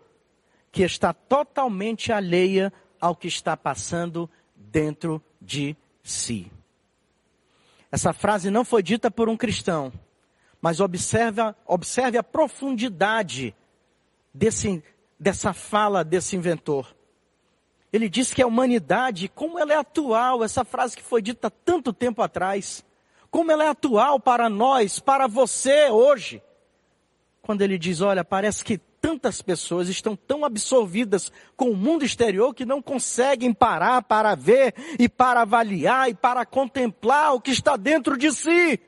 que 0.70 0.82
está 0.82 1.12
totalmente 1.12 2.12
alheia 2.12 2.72
ao 3.00 3.16
que 3.16 3.26
está 3.26 3.56
passando 3.56 4.30
dentro 4.54 5.22
de 5.40 5.76
si. 6.02 6.50
Essa 7.90 8.12
frase 8.12 8.50
não 8.50 8.64
foi 8.64 8.82
dita 8.82 9.10
por 9.10 9.28
um 9.28 9.36
cristão, 9.36 9.92
mas 10.60 10.80
observe, 10.80 11.40
observe 11.66 12.18
a 12.18 12.22
profundidade 12.22 13.54
desse, 14.32 14.82
dessa 15.18 15.52
fala 15.52 16.04
desse 16.04 16.36
inventor. 16.36 16.94
Ele 17.92 18.08
diz 18.08 18.32
que 18.32 18.40
a 18.40 18.46
humanidade, 18.46 19.28
como 19.28 19.58
ela 19.58 19.72
é 19.72 19.76
atual, 19.76 20.44
essa 20.44 20.64
frase 20.64 20.96
que 20.96 21.02
foi 21.02 21.20
dita 21.20 21.50
tanto 21.50 21.92
tempo 21.92 22.22
atrás, 22.22 22.84
como 23.30 23.52
ela 23.52 23.64
é 23.64 23.68
atual 23.68 24.18
para 24.18 24.48
nós, 24.48 24.98
para 24.98 25.26
você 25.26 25.88
hoje. 25.88 26.42
Quando 27.42 27.62
ele 27.62 27.78
diz, 27.78 28.00
olha, 28.00 28.24
parece 28.24 28.64
que 28.64 28.78
tantas 28.78 29.40
pessoas 29.40 29.88
estão 29.88 30.14
tão 30.14 30.44
absorvidas 30.44 31.32
com 31.56 31.70
o 31.70 31.76
mundo 31.76 32.04
exterior 32.04 32.54
que 32.54 32.66
não 32.66 32.82
conseguem 32.82 33.52
parar 33.52 34.02
para 34.02 34.34
ver 34.34 34.74
e 34.98 35.08
para 35.08 35.42
avaliar 35.42 36.10
e 36.10 36.14
para 36.14 36.44
contemplar 36.44 37.34
o 37.34 37.40
que 37.40 37.50
está 37.50 37.76
dentro 37.76 38.16
de 38.16 38.30
si. 38.32 38.78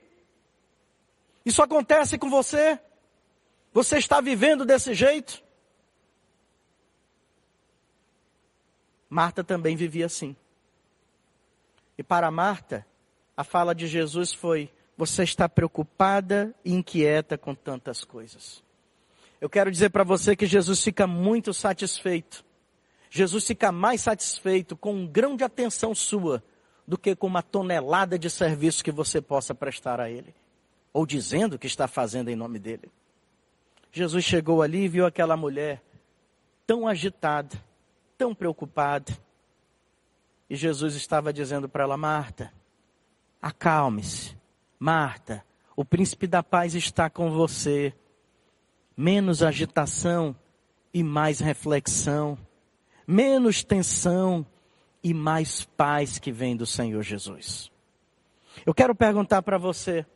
Isso 1.45 1.63
acontece 1.63 2.19
com 2.19 2.29
você? 2.29 2.79
Você 3.73 3.97
está 3.97 4.21
vivendo 4.21 4.65
desse 4.65 4.93
jeito? 4.93 5.43
Marta 9.09 9.43
também 9.43 9.77
vivia 9.77 10.07
assim. 10.07 10.37
E 11.97 12.03
para 12.03 12.31
Marta, 12.31 12.87
a 13.43 13.45
fala 13.45 13.75
de 13.75 13.89
Jesus 13.89 14.33
foi: 14.33 14.71
Você 14.97 15.25
está 15.25 15.49
preocupada 15.49 16.55
e 16.65 16.73
inquieta 16.73 17.37
com 17.37 17.55
tantas 17.55 18.05
coisas. 18.05 18.63
Eu 19.41 19.51
quero 19.51 19.71
dizer 19.71 19.91
para 19.91 20.05
você 20.05 20.37
que 20.37 20.47
Jesus 20.47 20.81
fica 20.83 21.07
muito 21.07 21.53
satisfeito. 21.53 22.45
Jesus 23.11 23.45
fica 23.45 23.73
mais 23.73 24.01
satisfeito 24.01 24.77
com 24.77 24.95
um 24.95 25.07
grão 25.07 25.37
de 25.37 25.43
atenção 25.43 25.95
sua 25.95 26.43
do 26.87 26.97
que 26.97 27.17
com 27.17 27.27
uma 27.27 27.43
tonelada 27.43 28.17
de 28.17 28.31
serviço 28.31 28.85
que 28.85 28.93
você 28.93 29.21
possa 29.21 29.55
prestar 29.55 30.01
a 30.01 30.09
Ele. 30.09 30.33
Ou 30.93 31.05
dizendo 31.05 31.59
que 31.59 31.67
está 31.67 31.89
fazendo 31.89 32.29
em 32.31 32.37
nome 32.37 32.61
dEle. 32.61 32.91
Jesus 33.91 34.25
chegou 34.25 34.63
ali 34.63 34.85
e 34.85 34.89
viu 34.89 35.05
aquela 35.05 35.37
mulher 35.37 35.83
tão 36.65 36.87
agitada, 36.87 37.61
tão 38.17 38.35
preocupada. 38.35 39.13
E 40.49 40.55
Jesus 40.55 40.95
estava 40.95 41.33
dizendo 41.33 41.69
para 41.69 41.83
ela, 41.83 41.97
Marta, 41.97 42.53
Acalme-se. 43.43 44.37
Marta, 44.79 45.45
o 45.75 45.85
príncipe 45.85 46.29
da 46.29 46.45
paz 46.45 46.77
está 46.77 47.11
com 47.11 47.33
você. 47.33 47.93
Menos 48.97 49.43
agitação 49.43 50.37
e 50.95 51.03
mais 51.03 51.41
reflexão. 51.41 52.39
Menos 53.05 53.65
tensão 53.65 54.47
e 55.03 55.13
mais 55.13 55.65
paz 55.65 56.21
que 56.21 56.31
vem 56.31 56.57
do 56.57 56.65
Senhor 56.65 57.03
Jesus. 57.03 57.73
Eu 58.65 58.73
quero 58.73 58.95
perguntar 58.95 59.43
para 59.43 59.59
você: 59.59 60.07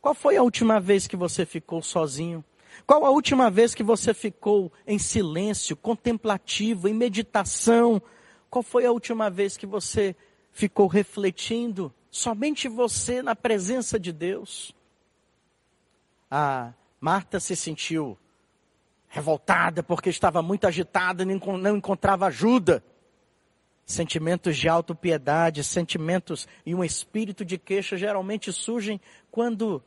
qual 0.00 0.14
foi 0.14 0.38
a 0.38 0.42
última 0.42 0.80
vez 0.80 1.06
que 1.06 1.16
você 1.16 1.44
ficou 1.44 1.82
sozinho? 1.82 2.42
Qual 2.86 3.04
a 3.04 3.10
última 3.10 3.50
vez 3.50 3.74
que 3.74 3.82
você 3.82 4.14
ficou 4.14 4.72
em 4.86 4.98
silêncio, 4.98 5.76
contemplativo, 5.76 6.88
em 6.88 6.94
meditação? 6.94 8.00
Qual 8.48 8.62
foi 8.62 8.86
a 8.86 8.92
última 8.92 9.28
vez 9.28 9.58
que 9.58 9.66
você 9.66 10.16
ficou 10.50 10.86
refletindo? 10.86 11.92
Somente 12.12 12.68
você 12.68 13.22
na 13.22 13.34
presença 13.34 13.98
de 13.98 14.12
Deus? 14.12 14.74
A 16.30 16.74
Marta 17.00 17.40
se 17.40 17.56
sentiu 17.56 18.18
revoltada 19.08 19.82
porque 19.82 20.10
estava 20.10 20.42
muito 20.42 20.66
agitada 20.66 21.22
e 21.22 21.26
não 21.26 21.76
encontrava 21.76 22.26
ajuda. 22.26 22.84
Sentimentos 23.86 24.58
de 24.58 24.68
autopiedade, 24.68 25.64
sentimentos 25.64 26.46
e 26.66 26.74
um 26.74 26.84
espírito 26.84 27.46
de 27.46 27.56
queixa 27.56 27.96
geralmente 27.96 28.52
surgem 28.52 29.00
quando 29.30 29.82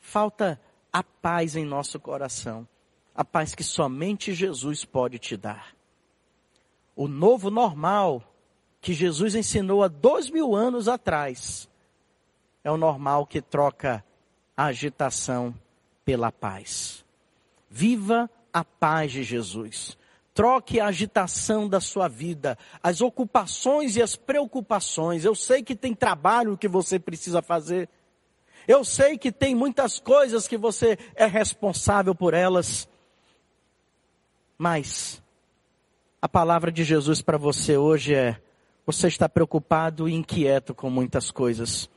falta 0.00 0.60
a 0.92 1.04
paz 1.04 1.54
em 1.54 1.64
nosso 1.64 2.00
coração. 2.00 2.66
A 3.14 3.24
paz 3.24 3.54
que 3.54 3.62
somente 3.62 4.34
Jesus 4.34 4.84
pode 4.84 5.20
te 5.20 5.36
dar. 5.36 5.76
O 6.96 7.06
novo 7.06 7.50
normal 7.50 8.22
que 8.88 8.94
Jesus 8.94 9.34
ensinou 9.34 9.82
há 9.82 9.88
dois 9.88 10.30
mil 10.30 10.56
anos 10.56 10.88
atrás 10.88 11.68
é 12.64 12.70
o 12.70 12.78
normal 12.78 13.26
que 13.26 13.42
troca 13.42 14.02
a 14.56 14.64
agitação 14.64 15.54
pela 16.06 16.32
paz. 16.32 17.04
Viva 17.68 18.30
a 18.50 18.64
paz 18.64 19.12
de 19.12 19.22
Jesus. 19.22 19.98
Troque 20.32 20.80
a 20.80 20.86
agitação 20.86 21.68
da 21.68 21.80
sua 21.80 22.08
vida, 22.08 22.56
as 22.82 23.02
ocupações 23.02 23.94
e 23.94 24.00
as 24.00 24.16
preocupações. 24.16 25.22
Eu 25.22 25.34
sei 25.34 25.62
que 25.62 25.76
tem 25.76 25.94
trabalho 25.94 26.56
que 26.56 26.66
você 26.66 26.98
precisa 26.98 27.42
fazer. 27.42 27.90
Eu 28.66 28.82
sei 28.86 29.18
que 29.18 29.30
tem 29.30 29.54
muitas 29.54 30.00
coisas 30.00 30.48
que 30.48 30.56
você 30.56 30.98
é 31.14 31.26
responsável 31.26 32.14
por 32.14 32.32
elas. 32.32 32.88
Mas 34.56 35.22
a 36.22 36.28
palavra 36.28 36.72
de 36.72 36.84
Jesus 36.84 37.20
para 37.20 37.36
você 37.36 37.76
hoje 37.76 38.14
é: 38.14 38.40
você 38.88 39.06
está 39.06 39.28
preocupado 39.28 40.08
e 40.08 40.14
inquieto 40.14 40.74
com 40.74 40.88
muitas 40.88 41.30
coisas, 41.30 41.90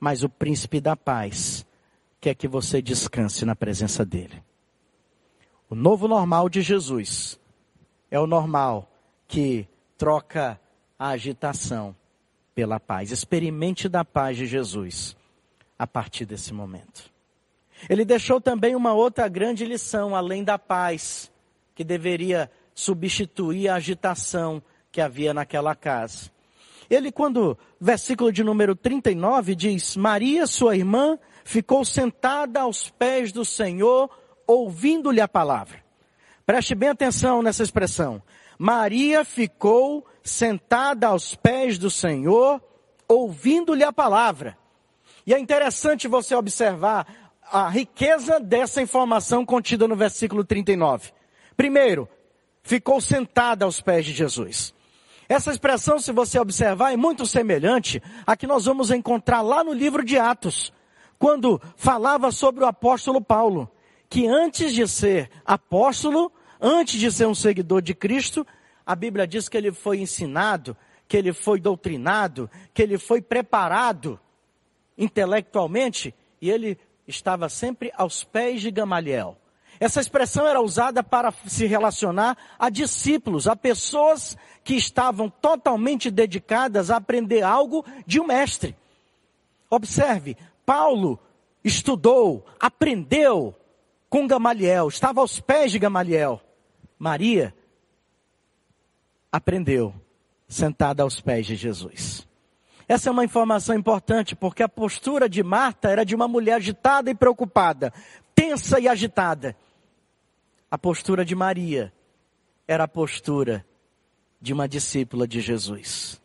mas 0.00 0.24
o 0.24 0.28
príncipe 0.28 0.80
da 0.80 0.96
paz 0.96 1.64
quer 2.20 2.34
que 2.34 2.48
você 2.48 2.82
descanse 2.82 3.44
na 3.44 3.54
presença 3.54 4.04
dele. 4.04 4.42
O 5.70 5.76
novo 5.76 6.08
normal 6.08 6.48
de 6.48 6.60
Jesus 6.60 7.38
é 8.10 8.18
o 8.18 8.26
normal 8.26 8.90
que 9.28 9.68
troca 9.96 10.60
a 10.98 11.10
agitação 11.10 11.94
pela 12.52 12.80
paz. 12.80 13.12
Experimente 13.12 13.88
da 13.88 14.04
paz 14.04 14.36
de 14.36 14.44
Jesus 14.44 15.16
a 15.78 15.86
partir 15.86 16.26
desse 16.26 16.52
momento. 16.52 17.12
Ele 17.88 18.04
deixou 18.04 18.40
também 18.40 18.74
uma 18.74 18.92
outra 18.92 19.28
grande 19.28 19.64
lição, 19.64 20.16
além 20.16 20.42
da 20.42 20.58
paz, 20.58 21.30
que 21.76 21.84
deveria 21.84 22.50
substituir 22.74 23.68
a 23.68 23.76
agitação 23.76 24.60
que 24.94 25.00
havia 25.00 25.34
naquela 25.34 25.74
casa. 25.74 26.30
Ele, 26.88 27.10
quando, 27.10 27.58
versículo 27.80 28.30
de 28.30 28.44
número 28.44 28.76
39, 28.76 29.56
diz: 29.56 29.96
Maria, 29.96 30.46
sua 30.46 30.76
irmã, 30.76 31.18
ficou 31.42 31.84
sentada 31.84 32.60
aos 32.60 32.90
pés 32.90 33.32
do 33.32 33.44
Senhor, 33.44 34.08
ouvindo-lhe 34.46 35.20
a 35.20 35.26
palavra. 35.26 35.82
Preste 36.46 36.76
bem 36.76 36.90
atenção 36.90 37.42
nessa 37.42 37.64
expressão. 37.64 38.22
Maria 38.56 39.24
ficou 39.24 40.06
sentada 40.22 41.08
aos 41.08 41.34
pés 41.34 41.76
do 41.76 41.90
Senhor, 41.90 42.62
ouvindo-lhe 43.08 43.82
a 43.82 43.92
palavra. 43.92 44.56
E 45.26 45.34
é 45.34 45.38
interessante 45.40 46.06
você 46.06 46.36
observar 46.36 47.32
a 47.50 47.68
riqueza 47.68 48.38
dessa 48.38 48.80
informação 48.80 49.44
contida 49.44 49.88
no 49.88 49.96
versículo 49.96 50.44
39. 50.44 51.10
Primeiro, 51.56 52.08
ficou 52.62 53.00
sentada 53.00 53.64
aos 53.64 53.80
pés 53.80 54.06
de 54.06 54.12
Jesus. 54.12 54.72
Essa 55.28 55.50
expressão, 55.50 55.98
se 55.98 56.12
você 56.12 56.38
observar, 56.38 56.92
é 56.92 56.96
muito 56.96 57.26
semelhante 57.26 58.02
à 58.26 58.36
que 58.36 58.46
nós 58.46 58.66
vamos 58.66 58.90
encontrar 58.90 59.40
lá 59.40 59.64
no 59.64 59.72
livro 59.72 60.04
de 60.04 60.18
Atos 60.18 60.72
quando 61.18 61.60
falava 61.76 62.30
sobre 62.30 62.64
o 62.64 62.66
apóstolo 62.66 63.20
Paulo, 63.20 63.70
que 64.10 64.26
antes 64.26 64.74
de 64.74 64.86
ser 64.86 65.30
apóstolo, 65.44 66.30
antes 66.60 67.00
de 67.00 67.10
ser 67.10 67.26
um 67.26 67.34
seguidor 67.34 67.80
de 67.80 67.94
Cristo, 67.94 68.46
a 68.84 68.94
Bíblia 68.94 69.26
diz 69.26 69.48
que 69.48 69.56
ele 69.56 69.72
foi 69.72 70.00
ensinado, 70.00 70.76
que 71.08 71.16
ele 71.16 71.32
foi 71.32 71.58
doutrinado, 71.60 72.50
que 72.72 72.82
ele 72.82 72.98
foi 72.98 73.22
preparado 73.22 74.20
intelectualmente 74.98 76.14
e 76.40 76.50
ele 76.50 76.78
estava 77.08 77.48
sempre 77.48 77.90
aos 77.96 78.24
pés 78.24 78.60
de 78.60 78.70
Gamaliel. 78.70 79.38
Essa 79.84 80.00
expressão 80.00 80.46
era 80.46 80.62
usada 80.62 81.02
para 81.02 81.30
se 81.46 81.66
relacionar 81.66 82.38
a 82.58 82.70
discípulos, 82.70 83.46
a 83.46 83.54
pessoas 83.54 84.34
que 84.64 84.74
estavam 84.74 85.28
totalmente 85.28 86.10
dedicadas 86.10 86.90
a 86.90 86.96
aprender 86.96 87.42
algo 87.42 87.84
de 88.06 88.18
um 88.18 88.26
mestre. 88.26 88.74
Observe, 89.68 90.38
Paulo 90.64 91.18
estudou, 91.62 92.46
aprendeu 92.58 93.54
com 94.08 94.26
Gamaliel, 94.26 94.88
estava 94.88 95.20
aos 95.20 95.38
pés 95.38 95.70
de 95.70 95.78
Gamaliel. 95.78 96.40
Maria 96.98 97.54
aprendeu 99.30 99.94
sentada 100.48 101.02
aos 101.02 101.20
pés 101.20 101.44
de 101.44 101.56
Jesus. 101.56 102.26
Essa 102.88 103.10
é 103.10 103.12
uma 103.12 103.24
informação 103.24 103.76
importante 103.76 104.34
porque 104.34 104.62
a 104.62 104.68
postura 104.68 105.28
de 105.28 105.42
Marta 105.42 105.90
era 105.90 106.06
de 106.06 106.14
uma 106.14 106.26
mulher 106.26 106.54
agitada 106.54 107.10
e 107.10 107.14
preocupada, 107.14 107.92
tensa 108.34 108.80
e 108.80 108.88
agitada. 108.88 109.54
A 110.74 110.78
postura 110.78 111.24
de 111.24 111.36
Maria 111.36 111.92
era 112.66 112.82
a 112.82 112.88
postura 112.88 113.64
de 114.40 114.52
uma 114.52 114.66
discípula 114.66 115.28
de 115.28 115.40
Jesus 115.40 116.20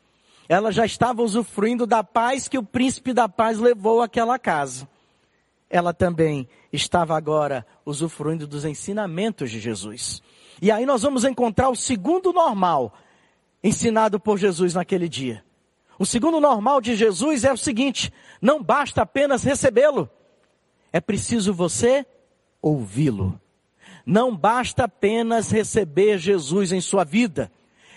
ela 0.50 0.72
já 0.72 0.84
estava 0.84 1.22
usufruindo 1.22 1.86
da 1.86 2.04
paz 2.04 2.48
que 2.48 2.58
o 2.58 2.64
príncipe 2.64 3.14
da 3.14 3.30
paz 3.30 3.60
levou 3.60 4.02
àquela 4.02 4.40
casa. 4.40 4.90
Ela 5.70 5.94
também 5.94 6.50
estava 6.74 7.16
agora 7.16 7.64
usufruindo 7.86 8.48
dos 8.48 8.66
ensinamentos 8.66 9.52
de 9.52 9.60
Jesus. 9.60 10.24
E 10.60 10.72
aí 10.72 10.88
nós 10.88 11.04
vamos 11.04 11.24
encontrar 11.24 11.70
o 11.70 11.76
segundo 11.76 12.34
normal 12.34 12.96
ensinado 13.64 14.20
por 14.20 14.40
Jesus 14.40 14.74
naquele 14.74 15.08
dia. 15.08 15.46
O 16.00 16.06
segundo 16.06 16.42
normal 16.42 16.82
de 16.82 16.96
Jesus 16.96 17.44
é 17.44 17.54
o 17.54 17.58
seguinte: 17.58 18.12
não 18.42 18.64
basta 18.64 19.04
apenas 19.04 19.44
recebê-lo, 19.44 20.10
é 20.92 21.00
preciso 21.00 21.54
você 21.54 22.04
ouvi-lo. 22.60 23.40
Não 24.10 24.36
basta 24.36 24.86
apenas 24.86 25.52
receber 25.52 26.18
Jesus 26.18 26.72
em 26.72 26.82
sua 26.82 27.04
vida, 27.04 27.52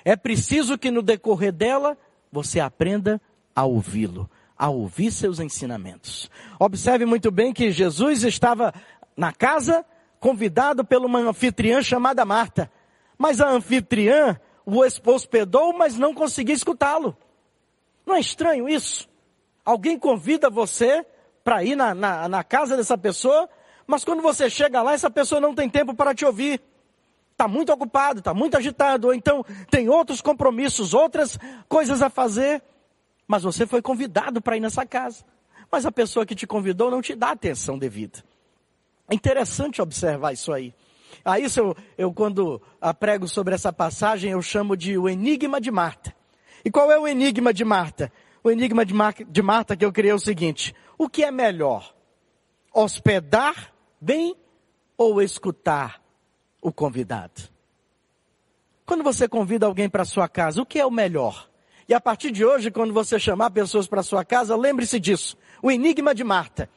é 0.04 0.14
preciso 0.14 0.76
que 0.76 0.90
no 0.90 1.00
decorrer 1.00 1.50
dela 1.50 1.96
você 2.30 2.60
aprenda 2.60 3.18
a 3.56 3.64
ouvi-lo, 3.64 4.28
a 4.58 4.68
ouvir 4.68 5.10
seus 5.10 5.40
ensinamentos. 5.40 6.30
Observe 6.60 7.06
muito 7.06 7.30
bem 7.30 7.50
que 7.50 7.70
Jesus 7.70 8.24
estava 8.24 8.74
na 9.16 9.32
casa, 9.32 9.86
convidado 10.20 10.84
por 10.84 10.98
uma 10.98 11.18
anfitriã 11.18 11.80
chamada 11.80 12.26
Marta. 12.26 12.70
Mas 13.16 13.40
a 13.40 13.48
anfitriã 13.48 14.38
o 14.66 14.80
hospedou, 14.80 15.72
mas 15.72 15.96
não 15.96 16.12
conseguia 16.12 16.54
escutá-lo. 16.54 17.16
Não 18.04 18.16
é 18.16 18.20
estranho 18.20 18.68
isso? 18.68 19.08
Alguém 19.64 19.98
convida 19.98 20.50
você 20.50 21.06
para 21.42 21.64
ir 21.64 21.74
na, 21.74 21.94
na, 21.94 22.28
na 22.28 22.44
casa 22.44 22.76
dessa 22.76 22.98
pessoa, 22.98 23.48
mas 23.86 24.04
quando 24.04 24.22
você 24.22 24.48
chega 24.48 24.82
lá, 24.82 24.92
essa 24.92 25.10
pessoa 25.10 25.40
não 25.40 25.54
tem 25.54 25.68
tempo 25.68 25.94
para 25.94 26.14
te 26.14 26.24
ouvir 26.24 26.60
está 27.42 27.48
muito 27.48 27.72
ocupado, 27.72 28.20
está 28.20 28.32
muito 28.32 28.56
agitado, 28.56 29.08
ou 29.08 29.14
então 29.14 29.44
tem 29.70 29.88
outros 29.88 30.20
compromissos, 30.20 30.94
outras 30.94 31.38
coisas 31.68 32.00
a 32.00 32.08
fazer, 32.08 32.62
mas 33.26 33.42
você 33.42 33.66
foi 33.66 33.82
convidado 33.82 34.40
para 34.40 34.56
ir 34.56 34.60
nessa 34.60 34.86
casa. 34.86 35.24
Mas 35.70 35.86
a 35.86 35.92
pessoa 35.92 36.26
que 36.26 36.34
te 36.34 36.46
convidou 36.46 36.90
não 36.90 37.00
te 37.00 37.14
dá 37.14 37.30
atenção 37.30 37.78
devida. 37.78 38.22
É 39.08 39.14
interessante 39.14 39.82
observar 39.82 40.32
isso 40.32 40.52
aí. 40.52 40.74
A 41.24 41.38
isso 41.38 41.60
eu, 41.60 41.76
eu 41.98 42.12
quando 42.12 42.60
prego 43.00 43.26
sobre 43.26 43.54
essa 43.54 43.72
passagem, 43.72 44.32
eu 44.32 44.42
chamo 44.42 44.76
de 44.76 44.96
o 44.96 45.08
enigma 45.08 45.60
de 45.60 45.70
Marta. 45.70 46.14
E 46.64 46.70
qual 46.70 46.92
é 46.92 46.98
o 46.98 47.08
enigma 47.08 47.52
de 47.52 47.64
Marta? 47.64 48.12
O 48.44 48.50
enigma 48.50 48.84
de, 48.84 48.92
Mar 48.92 49.14
de 49.14 49.42
Marta 49.42 49.76
que 49.76 49.84
eu 49.84 49.92
criei 49.92 50.12
é 50.12 50.14
o 50.14 50.18
seguinte: 50.18 50.74
o 50.98 51.08
que 51.08 51.22
é 51.24 51.30
melhor? 51.30 51.94
Hospedar 52.72 53.72
bem 54.00 54.34
ou 54.96 55.20
escutar 55.20 56.02
o 56.60 56.72
convidado. 56.72 57.42
Quando 58.86 59.04
você 59.04 59.28
convida 59.28 59.66
alguém 59.66 59.88
para 59.88 60.04
sua 60.04 60.28
casa, 60.28 60.60
o 60.60 60.66
que 60.66 60.78
é 60.78 60.86
o 60.86 60.90
melhor? 60.90 61.48
E 61.88 61.94
a 61.94 62.00
partir 62.00 62.30
de 62.30 62.44
hoje, 62.44 62.70
quando 62.70 62.92
você 62.92 63.18
chamar 63.18 63.50
pessoas 63.50 63.86
para 63.86 64.02
sua 64.02 64.24
casa, 64.24 64.56
lembre-se 64.56 64.98
disso. 64.98 65.36
O 65.62 65.70
enigma 65.70 66.14
de 66.14 66.24
Marta. 66.24 66.68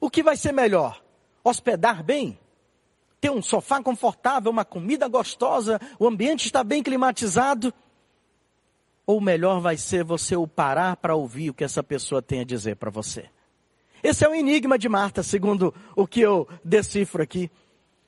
O 0.00 0.10
que 0.10 0.22
vai 0.22 0.36
ser 0.36 0.52
melhor? 0.52 1.02
Hospedar 1.42 2.02
bem? 2.02 2.38
Ter 3.20 3.30
um 3.30 3.42
sofá 3.42 3.82
confortável, 3.82 4.50
uma 4.50 4.64
comida 4.64 5.08
gostosa, 5.08 5.80
o 5.98 6.06
ambiente 6.06 6.44
está 6.46 6.62
bem 6.62 6.82
climatizado? 6.82 7.72
ou 9.06 9.20
melhor 9.20 9.60
vai 9.60 9.76
ser 9.76 10.02
você 10.02 10.34
o 10.34 10.48
parar 10.48 10.96
para 10.96 11.14
ouvir 11.14 11.50
o 11.50 11.54
que 11.54 11.62
essa 11.62 11.82
pessoa 11.82 12.20
tem 12.20 12.40
a 12.40 12.44
dizer 12.44 12.76
para 12.76 12.90
você? 12.90 13.30
Esse 14.02 14.24
é 14.24 14.28
o 14.28 14.34
enigma 14.34 14.78
de 14.78 14.88
Marta, 14.88 15.22
segundo 15.22 15.74
o 15.94 16.06
que 16.06 16.20
eu 16.20 16.48
decifro 16.64 17.22
aqui, 17.22 17.50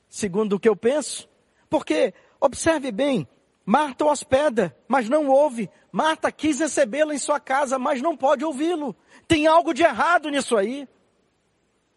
segundo 0.09 0.55
o 0.55 0.61
que 0.61 0.69
eu 0.69 0.77
penso. 0.77 1.29
Porque, 1.69 2.15
observe 2.41 2.91
bem, 2.91 3.27
Marta 3.65 4.05
o 4.07 4.11
hospeda, 4.11 4.75
mas 4.89 5.11
não 5.11 5.29
ouve. 5.29 5.69
Marta 5.93 6.33
quis 6.33 6.59
recebê-lo 6.59 7.13
em 7.13 7.19
sua 7.19 7.39
casa, 7.39 7.79
mas 7.79 8.01
não 8.01 8.17
pode 8.17 8.43
ouvi-lo. 8.43 8.97
Tem 9.27 9.47
algo 9.47 9.75
de 9.75 9.83
errado 9.83 10.31
nisso 10.31 10.57
aí. 10.57 10.89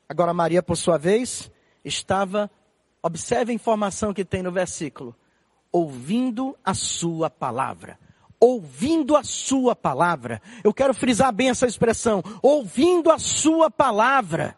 Agora, 0.10 0.34
Maria, 0.34 0.62
por 0.62 0.76
sua 0.76 0.98
vez, 0.98 1.50
estava, 1.86 2.52
observe 3.02 3.54
a 3.54 3.56
informação 3.56 4.14
que 4.14 4.26
tem 4.26 4.44
no 4.44 4.52
versículo, 4.52 5.16
ouvindo 5.72 6.58
a 6.62 6.74
sua 6.74 7.30
palavra. 7.30 7.98
Ouvindo 8.42 9.16
a 9.16 9.24
sua 9.24 9.76
palavra. 9.76 10.42
Eu 10.64 10.74
quero 10.74 10.96
frisar 10.96 11.32
bem 11.32 11.52
essa 11.52 11.68
expressão. 11.68 12.24
Ouvindo 12.42 13.12
a 13.12 13.20
sua 13.20 13.70
palavra. 13.70 14.58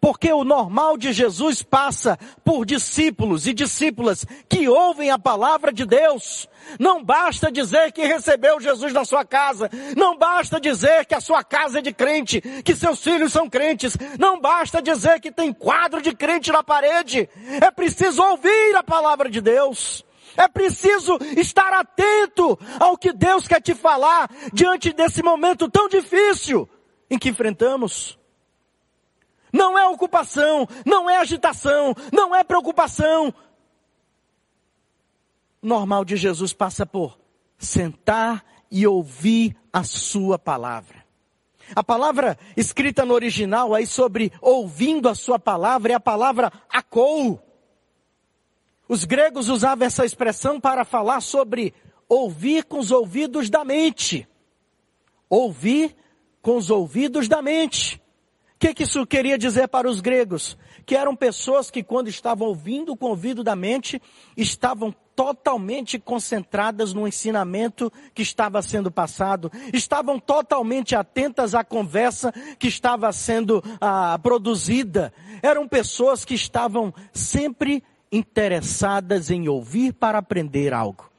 Porque 0.00 0.32
o 0.32 0.44
normal 0.44 0.96
de 0.96 1.12
Jesus 1.12 1.62
passa 1.62 2.18
por 2.44 2.66
discípulos 2.66 3.46
e 3.46 3.54
discípulas 3.54 4.26
que 4.48 4.68
ouvem 4.68 5.10
a 5.10 5.18
palavra 5.18 5.72
de 5.72 5.86
Deus. 5.86 6.48
Não 6.78 7.02
basta 7.02 7.50
dizer 7.50 7.92
que 7.92 8.04
recebeu 8.04 8.60
Jesus 8.60 8.92
na 8.92 9.04
sua 9.04 9.24
casa. 9.24 9.70
Não 9.96 10.18
basta 10.18 10.60
dizer 10.60 11.06
que 11.06 11.14
a 11.14 11.20
sua 11.20 11.44
casa 11.44 11.78
é 11.78 11.82
de 11.82 11.92
crente, 11.92 12.40
que 12.40 12.74
seus 12.74 13.02
filhos 13.02 13.32
são 13.32 13.48
crentes. 13.48 13.96
Não 14.18 14.40
basta 14.40 14.82
dizer 14.82 15.20
que 15.20 15.30
tem 15.30 15.52
quadro 15.52 16.02
de 16.02 16.12
crente 16.12 16.50
na 16.50 16.62
parede. 16.62 17.28
É 17.62 17.70
preciso 17.70 18.22
ouvir 18.22 18.74
a 18.76 18.82
palavra 18.82 19.30
de 19.30 19.40
Deus. 19.40 20.04
É 20.36 20.48
preciso 20.48 21.18
estar 21.36 21.72
atento 21.72 22.58
ao 22.80 22.96
que 22.96 23.12
Deus 23.12 23.46
quer 23.46 23.60
te 23.60 23.74
falar 23.74 24.30
diante 24.52 24.92
desse 24.92 25.22
momento 25.22 25.68
tão 25.68 25.88
difícil 25.88 26.68
em 27.10 27.18
que 27.18 27.28
enfrentamos. 27.28 28.18
Não 29.52 29.78
é 29.78 29.86
ocupação, 29.86 30.68
não 30.84 31.08
é 31.08 31.18
agitação, 31.18 31.94
não 32.12 32.34
é 32.34 32.42
preocupação. 32.42 33.32
Normal 35.62 36.04
de 36.04 36.16
Jesus 36.16 36.52
passa 36.52 36.84
por 36.84 37.18
sentar 37.58 38.44
e 38.70 38.86
ouvir 38.86 39.56
a 39.72 39.82
sua 39.82 40.38
palavra. 40.38 41.04
A 41.74 41.82
palavra 41.82 42.38
escrita 42.56 43.04
no 43.04 43.14
original 43.14 43.74
aí 43.74 43.86
sobre 43.86 44.32
ouvindo 44.40 45.08
a 45.08 45.14
sua 45.14 45.38
palavra 45.38 45.92
é 45.92 45.96
a 45.96 46.00
palavra 46.00 46.52
akou. 46.68 47.42
Os 48.88 49.04
gregos 49.04 49.48
usavam 49.48 49.86
essa 49.86 50.04
expressão 50.04 50.60
para 50.60 50.84
falar 50.84 51.20
sobre 51.20 51.74
ouvir 52.08 52.64
com 52.64 52.78
os 52.78 52.90
ouvidos 52.90 53.50
da 53.50 53.64
mente. 53.64 54.28
Ouvir 55.28 55.96
com 56.40 56.56
os 56.56 56.70
ouvidos 56.70 57.26
da 57.26 57.42
mente. 57.42 58.00
O 58.54 58.58
que, 58.58 58.72
que 58.72 58.84
isso 58.84 59.06
queria 59.06 59.36
dizer 59.36 59.68
para 59.68 59.88
os 59.88 60.00
gregos? 60.00 60.56
Que 60.86 60.94
eram 60.94 61.16
pessoas 61.16 61.70
que, 61.70 61.82
quando 61.82 62.08
estavam 62.08 62.48
ouvindo 62.48 62.96
com 62.96 63.06
o 63.06 63.10
ouvido 63.10 63.42
da 63.42 63.56
mente, 63.56 64.00
estavam 64.36 64.94
totalmente 65.16 65.98
concentradas 65.98 66.94
no 66.94 67.08
ensinamento 67.08 67.92
que 68.14 68.22
estava 68.22 68.62
sendo 68.62 68.90
passado, 68.90 69.50
estavam 69.72 70.20
totalmente 70.20 70.94
atentas 70.94 71.54
à 71.54 71.64
conversa 71.64 72.32
que 72.58 72.68
estava 72.68 73.10
sendo 73.12 73.62
ah, 73.80 74.18
produzida. 74.22 75.12
Eram 75.42 75.66
pessoas 75.66 76.24
que 76.24 76.34
estavam 76.34 76.94
sempre 77.12 77.82
interessadas 78.10 79.30
em 79.30 79.48
ouvir 79.48 79.92
para 79.92 80.18
aprender 80.18 80.72
algo. 80.72 81.10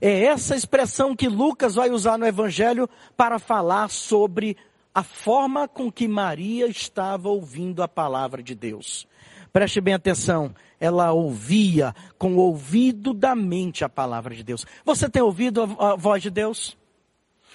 É 0.00 0.24
essa 0.24 0.56
expressão 0.56 1.14
que 1.14 1.28
Lucas 1.28 1.74
vai 1.76 1.90
usar 1.90 2.18
no 2.18 2.26
Evangelho 2.26 2.88
para 3.16 3.38
falar 3.38 3.88
sobre 3.88 4.56
a 4.94 5.02
forma 5.02 5.68
com 5.68 5.90
que 5.90 6.06
Maria 6.08 6.66
estava 6.66 7.28
ouvindo 7.28 7.82
a 7.82 7.88
palavra 7.88 8.42
de 8.42 8.54
Deus. 8.54 9.06
Preste 9.52 9.80
bem 9.80 9.94
atenção, 9.94 10.54
ela 10.80 11.12
ouvia 11.12 11.94
com 12.18 12.34
o 12.34 12.38
ouvido 12.38 13.12
da 13.12 13.34
mente 13.34 13.84
a 13.84 13.88
palavra 13.88 14.34
de 14.34 14.42
Deus. 14.42 14.66
Você 14.84 15.08
tem 15.08 15.22
ouvido 15.22 15.62
a, 15.78 15.92
a 15.92 15.96
voz 15.96 16.22
de 16.22 16.30
Deus? 16.30 16.76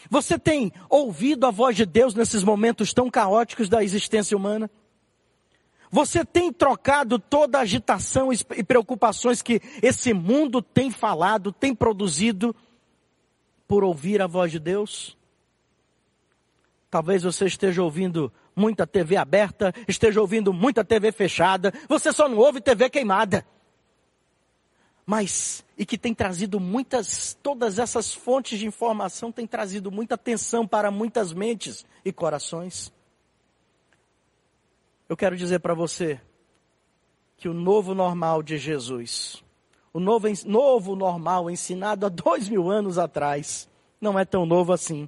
Você 0.10 0.40
tem 0.40 0.72
ouvido 0.90 1.46
a 1.46 1.52
voz 1.52 1.76
de 1.76 1.86
Deus 1.86 2.14
nesses 2.14 2.44
momentos 2.44 2.94
tão 2.94 3.10
caóticos 3.10 3.68
da 3.68 3.84
existência 3.84 4.38
humana? 4.38 4.70
Você 5.90 6.26
tem 6.26 6.52
trocado 6.52 7.18
toda 7.18 7.58
a 7.58 7.62
agitação 7.62 8.30
e 8.34 8.64
preocupações 8.64 9.42
que 9.42 9.62
esse 9.82 10.14
mundo 10.14 10.62
tem 10.62 10.92
falado, 10.92 11.52
tem 11.52 11.74
produzido, 11.74 12.56
por 13.68 13.84
ouvir 13.84 14.22
a 14.22 14.28
voz 14.28 14.52
de 14.52 14.60
Deus? 14.60 15.18
Talvez 16.90 17.24
você 17.24 17.46
esteja 17.46 17.84
ouvindo 17.84 18.32
muita 18.56 18.88
TV 18.88 19.18
aberta, 19.18 19.74
esteja 19.88 20.22
ouvindo 20.22 20.54
muita 20.54 20.84
TV 20.84 21.12
fechada, 21.12 21.74
você 21.88 22.14
só 22.14 22.30
não 22.30 22.38
ouve 22.38 22.62
TV 22.62 22.90
queimada. 22.90 23.46
Mas, 25.06 25.66
e 25.78 25.86
que 25.86 25.98
tem 25.98 26.14
trazido 26.14 26.60
muitas, 26.60 27.38
todas 27.42 27.80
essas 27.80 28.14
fontes 28.14 28.60
de 28.60 28.66
informação 28.66 29.32
têm 29.32 29.48
trazido 29.48 29.92
muita 29.92 30.16
atenção 30.16 30.68
para 30.68 30.92
muitas 30.92 31.32
mentes 31.32 31.86
e 32.04 32.12
corações. 32.12 32.92
Eu 35.10 35.16
quero 35.16 35.38
dizer 35.38 35.60
para 35.60 35.74
você 35.74 36.20
que 37.38 37.48
o 37.48 37.54
novo 37.54 37.96
normal 37.96 38.44
de 38.44 38.58
Jesus, 38.58 39.42
o 39.94 40.00
novo, 40.00 40.28
novo 40.46 40.96
normal 40.96 41.50
ensinado 41.50 42.06
há 42.06 42.10
dois 42.10 42.50
mil 42.50 42.70
anos 42.70 42.98
atrás, 42.98 43.70
não 44.02 44.20
é 44.20 44.26
tão 44.26 44.46
novo 44.46 44.74
assim. 44.74 45.08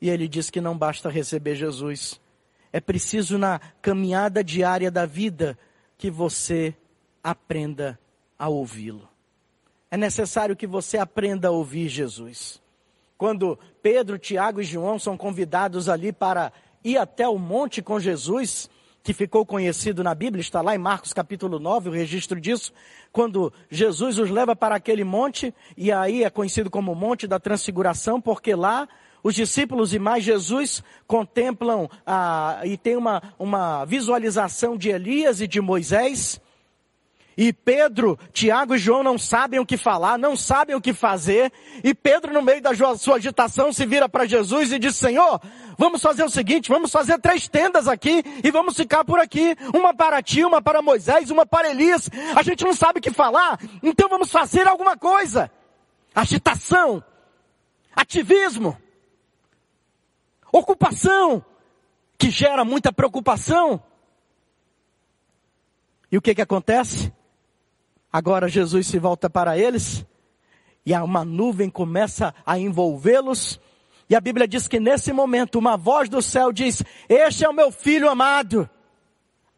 E 0.00 0.10
ele 0.10 0.26
diz 0.26 0.50
que 0.50 0.60
não 0.60 0.76
basta 0.76 1.08
receber 1.08 1.54
Jesus. 1.54 2.20
É 2.72 2.80
preciso 2.80 3.38
na 3.38 3.60
caminhada 3.80 4.42
diária 4.42 4.90
da 4.90 5.06
vida 5.06 5.56
que 5.96 6.10
você 6.10 6.74
aprenda 7.22 7.98
a 8.38 8.48
ouvi-lo. 8.48 9.08
É 9.90 9.96
necessário 9.96 10.56
que 10.56 10.66
você 10.66 10.98
aprenda 10.98 11.48
a 11.48 11.52
ouvir 11.52 11.88
Jesus. 11.88 12.60
Quando 13.16 13.58
Pedro, 13.80 14.18
Tiago 14.18 14.60
e 14.60 14.64
João 14.64 14.98
são 14.98 15.16
convidados 15.16 15.88
ali 15.88 16.12
para 16.12 16.52
ir 16.84 16.98
até 16.98 17.28
o 17.28 17.38
monte 17.38 17.80
com 17.82 17.98
Jesus, 17.98 18.68
que 19.02 19.12
ficou 19.12 19.46
conhecido 19.46 20.04
na 20.04 20.14
Bíblia, 20.14 20.40
está 20.40 20.60
lá 20.60 20.74
em 20.74 20.78
Marcos 20.78 21.12
capítulo 21.12 21.58
9, 21.58 21.88
o 21.88 21.92
registro 21.92 22.40
disso, 22.40 22.72
quando 23.12 23.52
Jesus 23.70 24.18
os 24.18 24.30
leva 24.30 24.54
para 24.54 24.74
aquele 24.74 25.04
monte, 25.04 25.54
e 25.76 25.90
aí 25.90 26.24
é 26.24 26.30
conhecido 26.30 26.68
como 26.68 26.94
Monte 26.94 27.26
da 27.26 27.38
Transfiguração, 27.38 28.20
porque 28.20 28.54
lá 28.54 28.88
os 29.22 29.34
discípulos 29.34 29.92
e 29.94 29.98
mais 29.98 30.24
Jesus 30.24 30.82
contemplam 31.06 31.88
ah, 32.06 32.60
e 32.64 32.76
tem 32.76 32.96
uma, 32.96 33.22
uma 33.38 33.84
visualização 33.84 34.76
de 34.76 34.90
Elias 34.90 35.40
e 35.40 35.48
de 35.48 35.60
Moisés. 35.60 36.40
E 37.38 37.52
Pedro, 37.52 38.18
Tiago 38.32 38.74
e 38.74 38.78
João 38.78 39.04
não 39.04 39.16
sabem 39.16 39.60
o 39.60 39.64
que 39.64 39.76
falar, 39.76 40.18
não 40.18 40.36
sabem 40.36 40.74
o 40.74 40.80
que 40.80 40.92
fazer. 40.92 41.52
E 41.84 41.94
Pedro, 41.94 42.32
no 42.32 42.42
meio 42.42 42.60
da 42.60 42.72
sua 42.96 43.14
agitação, 43.14 43.72
se 43.72 43.86
vira 43.86 44.08
para 44.08 44.26
Jesus 44.26 44.72
e 44.72 44.78
diz: 44.78 44.96
Senhor, 44.96 45.40
vamos 45.78 46.02
fazer 46.02 46.24
o 46.24 46.28
seguinte: 46.28 46.68
vamos 46.68 46.90
fazer 46.90 47.18
três 47.20 47.46
tendas 47.46 47.86
aqui 47.86 48.24
e 48.42 48.50
vamos 48.50 48.76
ficar 48.76 49.04
por 49.04 49.20
aqui. 49.20 49.56
Uma 49.72 49.94
para 49.94 50.20
ti, 50.20 50.44
uma 50.44 50.60
para 50.60 50.82
Moisés, 50.82 51.30
uma 51.30 51.46
para 51.46 51.70
Elias. 51.70 52.10
A 52.34 52.42
gente 52.42 52.64
não 52.64 52.74
sabe 52.74 52.98
o 52.98 53.02
que 53.02 53.12
falar, 53.12 53.60
então 53.84 54.08
vamos 54.08 54.32
fazer 54.32 54.66
alguma 54.66 54.96
coisa. 54.96 55.48
Agitação, 56.12 57.02
ativismo 57.94 58.76
ocupação, 60.52 61.44
que 62.16 62.30
gera 62.30 62.64
muita 62.64 62.92
preocupação. 62.92 63.82
E 66.10 66.16
o 66.16 66.22
que 66.22 66.34
que 66.34 66.42
acontece? 66.42 67.12
Agora 68.12 68.48
Jesus 68.48 68.86
se 68.86 68.98
volta 68.98 69.28
para 69.28 69.58
eles 69.58 70.04
e 70.84 70.94
uma 70.94 71.24
nuvem 71.24 71.68
começa 71.68 72.34
a 72.46 72.58
envolvê-los. 72.58 73.60
E 74.08 74.16
a 74.16 74.20
Bíblia 74.20 74.48
diz 74.48 74.66
que 74.66 74.80
nesse 74.80 75.12
momento 75.12 75.58
uma 75.58 75.76
voz 75.76 76.08
do 76.08 76.22
céu 76.22 76.50
diz: 76.50 76.82
Este 77.08 77.44
é 77.44 77.48
o 77.48 77.52
meu 77.52 77.70
filho 77.70 78.08
amado, 78.08 78.68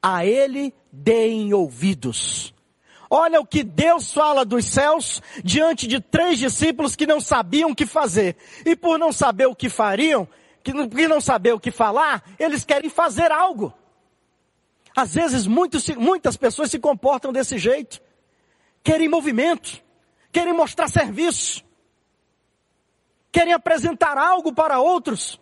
a 0.03 0.27
ele 0.27 0.75
deem 0.91 1.55
ouvidos. 1.55 2.53
Olha 3.09 3.41
o 3.41 3.47
que 3.47 3.63
Deus 3.63 4.13
fala 4.13 4.45
dos 4.45 4.65
céus 4.67 5.23
diante 5.45 5.87
de 5.87 6.01
três 6.01 6.39
discípulos 6.39 6.97
que 6.97 7.07
não 7.07 7.21
sabiam 7.21 7.71
o 7.71 7.75
que 7.75 7.87
fazer. 7.87 8.37
E 8.65 8.75
por 8.75 8.99
não 8.99 9.13
saber 9.13 9.47
o 9.47 9.55
que 9.55 9.69
fariam, 9.69 10.29
que 10.63 10.73
não, 10.73 10.89
que 10.89 11.09
não 11.09 11.21
saber 11.21 11.53
o 11.53 11.61
que 11.61 11.71
falar, 11.71 12.25
eles 12.39 12.65
querem 12.65 12.91
fazer 12.91 13.31
algo. 13.31 13.73
Às 14.97 15.15
vezes 15.15 15.47
muitos, 15.47 15.89
muitas 15.91 16.37
pessoas 16.37 16.71
se 16.71 16.79
comportam 16.79 17.33
desse 17.33 17.57
jeito. 17.59 18.01
Querem 18.83 19.09
movimento, 19.09 19.83
querem 20.33 20.53
mostrar 20.53 20.89
serviço, 20.89 21.65
querem 23.31 23.53
apresentar 23.53 24.17
algo 24.17 24.53
para 24.53 24.81
outros. 24.81 25.41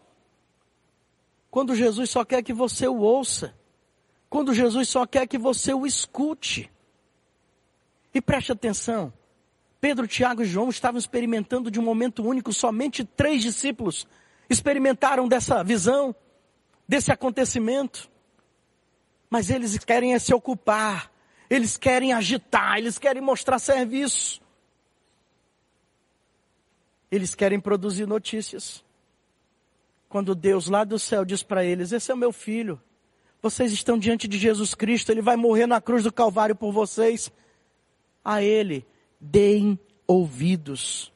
Quando 1.51 1.75
Jesus 1.75 2.11
só 2.11 2.25
quer 2.25 2.43
que 2.43 2.53
você 2.53 2.87
o 2.87 2.99
ouça, 2.99 3.55
quando 4.29 4.53
Jesus 4.53 4.89
só 4.89 5.07
quer 5.07 5.27
que 5.27 5.39
você 5.39 5.73
o 5.73 5.87
escute. 5.87 6.71
E 8.13 8.21
preste 8.21 8.53
atenção, 8.53 9.13
Pedro, 9.81 10.07
Tiago 10.07 10.43
e 10.43 10.47
João 10.47 10.69
estavam 10.69 10.99
experimentando 10.99 11.71
de 11.71 11.79
um 11.79 11.83
momento 11.83 12.27
único, 12.27 12.53
somente 12.53 13.05
três 13.05 13.43
discípulos 13.43 14.07
experimentaram 14.51 15.29
dessa 15.29 15.63
visão, 15.63 16.15
desse 16.87 17.13
acontecimento. 17.13 18.11
Mas 19.31 19.51
eles 19.51 19.79
querem 19.79 20.19
se 20.19 20.35
ocupar, 20.35 21.13
eles 21.51 21.77
querem 21.77 22.13
agitar, 22.13 22.79
eles 22.79 22.99
querem 22.99 23.23
mostrar 23.23 23.59
serviço. 23.59 24.41
Eles 27.11 27.35
querem 27.35 27.59
produzir 27.59 28.07
notícias. 28.07 28.85
Quando 30.09 30.35
Deus 30.35 30.69
lá 30.69 30.85
do 30.85 30.99
céu 30.99 31.25
diz 31.25 31.43
para 31.43 31.65
eles: 31.65 31.93
Esse 31.93 32.11
é 32.11 32.15
o 32.15 32.19
meu 32.19 32.33
filho, 32.33 32.81
vocês 33.41 33.73
estão 33.73 33.99
diante 33.99 34.27
de 34.27 34.37
Jesus 34.37 34.75
Cristo, 34.75 35.11
ele 35.11 35.23
vai 35.23 35.37
morrer 35.37 35.67
na 35.67 35.81
cruz 35.81 36.03
do 36.03 36.13
Calvário 36.13 36.57
por 36.57 36.73
vocês. 36.73 37.31
A 38.25 38.43
ele 38.43 38.85
deem 39.21 39.79
ouvidos. 40.07 41.13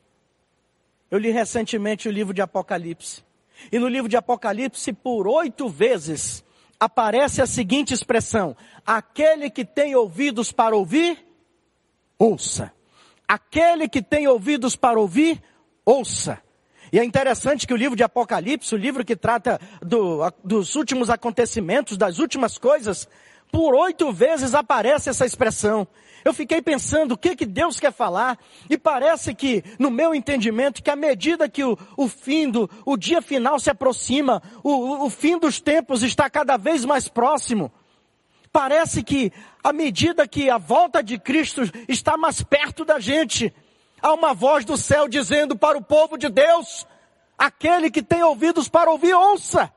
Eu 1.10 1.18
li 1.18 1.30
recentemente 1.30 2.08
o 2.08 2.12
livro 2.12 2.32
de 2.32 2.40
Apocalipse. 2.40 3.22
E 3.70 3.78
no 3.78 3.88
livro 3.88 4.08
de 4.08 4.16
Apocalipse, 4.16 4.92
por 4.92 5.26
oito 5.26 5.68
vezes, 5.68 6.44
aparece 6.82 7.40
a 7.40 7.46
seguinte 7.46 7.94
expressão: 7.94 8.56
aquele 8.84 9.48
que 9.48 9.64
tem 9.64 9.94
ouvidos 9.94 10.50
para 10.50 10.74
ouvir, 10.74 11.24
ouça. 12.18 12.72
Aquele 13.26 13.88
que 13.88 14.02
tem 14.02 14.26
ouvidos 14.26 14.74
para 14.74 14.98
ouvir, 14.98 15.40
ouça. 15.86 16.42
E 16.92 16.98
é 16.98 17.04
interessante 17.04 17.66
que 17.66 17.72
o 17.72 17.76
livro 17.76 17.96
de 17.96 18.02
Apocalipse, 18.02 18.74
o 18.74 18.78
livro 18.78 19.04
que 19.04 19.16
trata 19.16 19.60
do, 19.80 20.20
dos 20.44 20.74
últimos 20.74 21.08
acontecimentos, 21.08 21.96
das 21.96 22.18
últimas 22.18 22.58
coisas, 22.58 23.08
por 23.50 23.74
oito 23.74 24.12
vezes 24.12 24.52
aparece 24.52 25.08
essa 25.08 25.24
expressão. 25.24 25.86
Eu 26.24 26.32
fiquei 26.32 26.62
pensando 26.62 27.12
o 27.12 27.18
que, 27.18 27.34
que 27.34 27.46
Deus 27.46 27.80
quer 27.80 27.92
falar, 27.92 28.38
e 28.70 28.78
parece 28.78 29.34
que, 29.34 29.64
no 29.78 29.90
meu 29.90 30.14
entendimento, 30.14 30.82
que 30.82 30.90
à 30.90 30.96
medida 30.96 31.48
que 31.48 31.64
o, 31.64 31.76
o 31.96 32.08
fim 32.08 32.48
do, 32.48 32.70
o 32.86 32.96
dia 32.96 33.20
final 33.20 33.58
se 33.58 33.70
aproxima, 33.70 34.42
o, 34.62 35.06
o 35.06 35.10
fim 35.10 35.38
dos 35.38 35.60
tempos 35.60 36.02
está 36.02 36.30
cada 36.30 36.56
vez 36.56 36.84
mais 36.84 37.08
próximo, 37.08 37.72
parece 38.52 39.02
que, 39.02 39.32
à 39.64 39.72
medida 39.72 40.28
que 40.28 40.50
a 40.50 40.58
volta 40.58 41.02
de 41.02 41.18
Cristo 41.18 41.62
está 41.88 42.16
mais 42.16 42.42
perto 42.42 42.84
da 42.84 43.00
gente, 43.00 43.52
há 44.00 44.12
uma 44.12 44.34
voz 44.34 44.64
do 44.64 44.76
céu 44.76 45.08
dizendo 45.08 45.56
para 45.56 45.78
o 45.78 45.82
povo 45.82 46.16
de 46.16 46.28
Deus, 46.28 46.86
aquele 47.36 47.90
que 47.90 48.02
tem 48.02 48.22
ouvidos 48.22 48.68
para 48.68 48.90
ouvir, 48.90 49.14
ouça. 49.14 49.72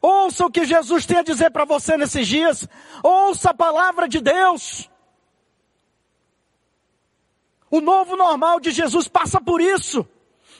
Ouça 0.00 0.44
o 0.44 0.50
que 0.50 0.66
Jesus 0.66 1.06
tem 1.06 1.18
a 1.18 1.22
dizer 1.22 1.50
para 1.50 1.64
você 1.64 1.96
nesses 1.96 2.26
dias. 2.26 2.68
Ouça 3.02 3.50
a 3.50 3.54
palavra 3.54 4.06
de 4.06 4.20
Deus. 4.20 4.90
O 7.74 7.80
novo 7.80 8.16
normal 8.16 8.60
de 8.60 8.70
Jesus 8.70 9.08
passa 9.08 9.40
por 9.40 9.60
isso. 9.60 10.06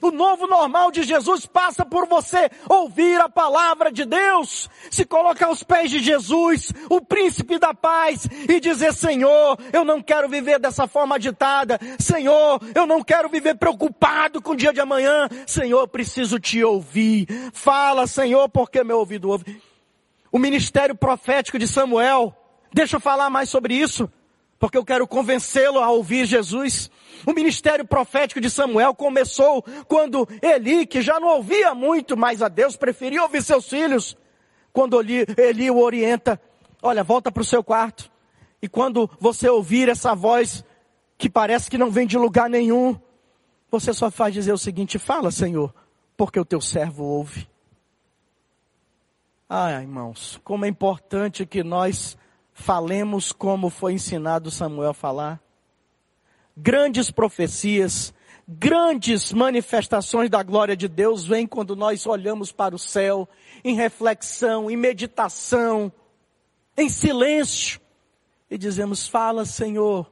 O 0.03 0.11
novo 0.11 0.49
normal 0.49 0.91
de 0.91 1.05
Jesus 1.05 1.47
passa 1.47 1.87
por 1.87 2.09
você 2.09 2.51
ouvir 2.69 3.21
a 3.21 3.29
palavra 3.29 3.93
de 3.93 4.05
Deus, 4.05 4.69
se 4.91 5.05
colocar 5.05 5.47
aos 5.47 5.63
pés 5.63 5.93
de 5.93 6.01
Jesus, 6.01 6.73
o 6.91 7.01
príncipe 7.01 7.57
da 7.57 7.73
paz, 7.73 8.27
e 8.49 8.59
dizer: 8.59 8.93
Senhor, 8.93 9.57
eu 9.73 9.85
não 9.85 10.03
quero 10.03 10.29
viver 10.29 10.59
dessa 10.59 10.89
forma 10.89 11.15
agitada. 11.15 11.79
Senhor, 12.01 12.61
eu 12.75 12.85
não 12.85 13.01
quero 13.01 13.29
viver 13.29 13.55
preocupado 13.55 14.43
com 14.43 14.51
o 14.51 14.57
dia 14.57 14.73
de 14.73 14.81
amanhã. 14.81 15.29
Senhor, 15.47 15.87
preciso 15.87 16.41
te 16.41 16.65
ouvir. 16.65 17.29
Fala, 17.53 18.09
Senhor, 18.09 18.49
porque 18.49 18.83
meu 18.83 18.99
ouvido 18.99 19.31
ouve. 19.31 19.63
O 20.33 20.39
ministério 20.41 20.97
profético 20.97 21.61
de 21.61 21.69
Samuel, 21.69 22.37
deixa 22.73 22.97
eu 22.97 23.01
falar 23.01 23.31
mais 23.31 23.49
sobre 23.49 23.73
isso, 23.73 24.11
porque 24.65 24.79
eu 24.79 24.85
quero 24.85 25.07
convencê-lo 25.07 25.79
a 25.79 25.91
ouvir 25.91 26.25
Jesus. 26.25 26.91
O 27.27 27.35
ministério 27.35 27.87
profético 27.87 28.41
de 28.41 28.49
Samuel 28.49 28.95
começou 28.95 29.63
quando 29.87 30.27
Eli, 30.41 30.87
que 30.87 31.03
já 31.03 31.21
não 31.21 31.29
ouvia 31.37 31.75
muito 31.75 32.17
mais 32.17 32.41
a 32.41 32.49
Deus, 32.49 32.75
preferia 32.75 33.23
ouvir 33.23 33.43
seus 33.43 33.69
filhos. 33.69 34.17
Quando 34.73 34.99
Eli, 34.99 35.27
Eli 35.37 35.71
o 35.71 35.77
orienta, 35.77 36.41
olha, 36.83 37.05
volta 37.05 37.31
para 37.31 37.43
o 37.43 37.45
seu 37.45 37.63
quarto. 37.63 38.11
E 38.63 38.67
quando 38.67 39.11
você 39.21 39.51
ouvir 39.51 39.91
essa 39.91 40.15
voz 40.15 40.65
que 41.19 41.29
parece 41.29 41.69
que 41.69 41.77
não 41.77 41.91
vem 41.91 42.07
de 42.07 42.17
lugar 42.17 42.49
nenhum, 42.49 42.99
você 43.71 43.93
só 43.93 44.11
faz 44.11 44.33
dizer 44.33 44.55
o 44.55 44.59
seguinte: 44.59 44.99
fala, 44.99 45.31
Senhor, 45.31 45.75
porque 46.17 46.41
o 46.41 46.45
teu 46.45 46.63
servo 46.63 47.05
ouve. 47.05 47.47
Ah, 49.47 49.73
irmãos, 49.73 50.41
como 50.43 50.65
é 50.65 50.69
importante 50.69 51.45
que 51.45 51.63
nós 51.63 52.17
falemos 52.55 53.33
como 53.33 53.69
foi 53.69 53.93
ensinado 53.93 54.51
Samuel 54.51 54.91
a 54.91 54.95
falar 54.95 55.45
grandes 56.57 57.11
profecias, 57.11 58.15
grandes 58.47 59.33
manifestações 59.33 60.31
da 60.31 60.43
glória 60.43 60.77
de 60.77 60.89
Deus 60.89 61.27
vêm 61.27 61.47
quando 61.47 61.75
nós 61.75 62.07
olhamos 62.07 62.53
para 62.53 62.75
o 62.75 62.79
céu, 62.79 63.29
em 63.65 63.75
reflexão, 63.75 64.71
em 64.71 64.77
meditação, 64.77 65.93
em 66.77 66.89
silêncio, 66.89 67.81
e 68.51 68.57
dizemos: 68.57 69.07
Fala, 69.07 69.45
Senhor, 69.45 70.11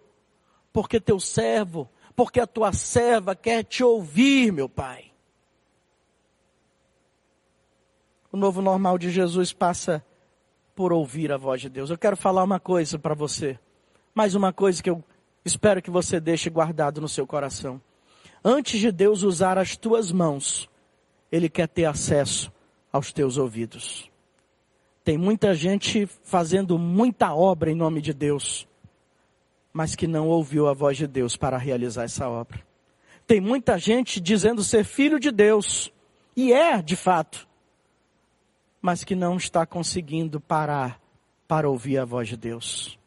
porque 0.73 0.99
teu 0.99 1.21
servo, 1.21 1.89
porque 2.17 2.41
a 2.41 2.47
tua 2.47 2.73
serva 2.73 3.35
quer 3.35 3.63
te 3.65 3.85
ouvir, 3.85 4.53
meu 4.53 4.69
Pai. 4.69 5.13
O 8.33 8.37
novo 8.37 8.63
normal 8.63 8.97
de 8.97 9.11
Jesus 9.11 9.53
passa 9.53 10.05
por 10.75 10.93
ouvir 10.93 11.33
a 11.33 11.37
voz 11.37 11.61
de 11.61 11.69
Deus. 11.69 11.91
Eu 11.91 11.99
quero 11.99 12.17
falar 12.17 12.43
uma 12.43 12.61
coisa 12.61 12.99
para 12.99 13.15
você, 13.15 13.59
mais 14.15 14.35
uma 14.35 14.53
coisa 14.53 14.83
que 14.83 14.91
eu 14.91 15.03
Espero 15.45 15.83
que 15.83 15.91
você 15.91 16.21
deixe 16.21 16.49
guardado 16.49 17.01
no 17.01 17.09
seu 17.09 17.27
coração. 17.27 17.81
Antes 18.45 18.81
de 18.81 18.93
Deus 18.93 19.23
usar 19.23 19.59
as 19.59 19.77
tuas 19.77 20.13
mãos, 20.13 20.69
Ele 21.31 21.49
quer 21.49 21.69
ter 21.69 21.85
acesso 21.85 22.53
aos 22.93 23.13
teus 23.13 23.37
ouvidos. 23.37 24.11
Tem 25.05 25.19
muita 25.19 25.53
gente 25.55 26.07
fazendo 26.07 26.79
muita 26.79 27.35
obra 27.35 27.71
em 27.71 27.75
nome 27.75 28.01
de 28.01 28.13
Deus, 28.13 28.69
mas 29.73 29.97
que 29.97 30.07
não 30.07 30.29
ouviu 30.29 30.69
a 30.69 30.75
voz 30.75 30.97
de 30.97 31.09
Deus 31.09 31.37
para 31.37 31.59
realizar 31.59 32.05
essa 32.05 32.29
obra. 32.29 32.61
Tem 33.27 33.41
muita 33.41 33.79
gente 33.79 34.21
dizendo 34.21 34.63
ser 34.63 34.85
filho 34.85 35.19
de 35.19 35.33
Deus, 35.33 35.93
e 36.37 36.53
é 36.53 36.81
de 36.81 36.95
fato, 36.95 37.49
mas 38.83 39.05
que 39.05 39.15
não 39.15 39.37
está 39.37 39.65
conseguindo 39.65 40.41
parar 40.41 41.01
para 41.47 41.71
ouvir 41.71 41.99
a 41.99 42.05
voz 42.05 42.29
de 42.29 42.37
Deus. 42.37 42.99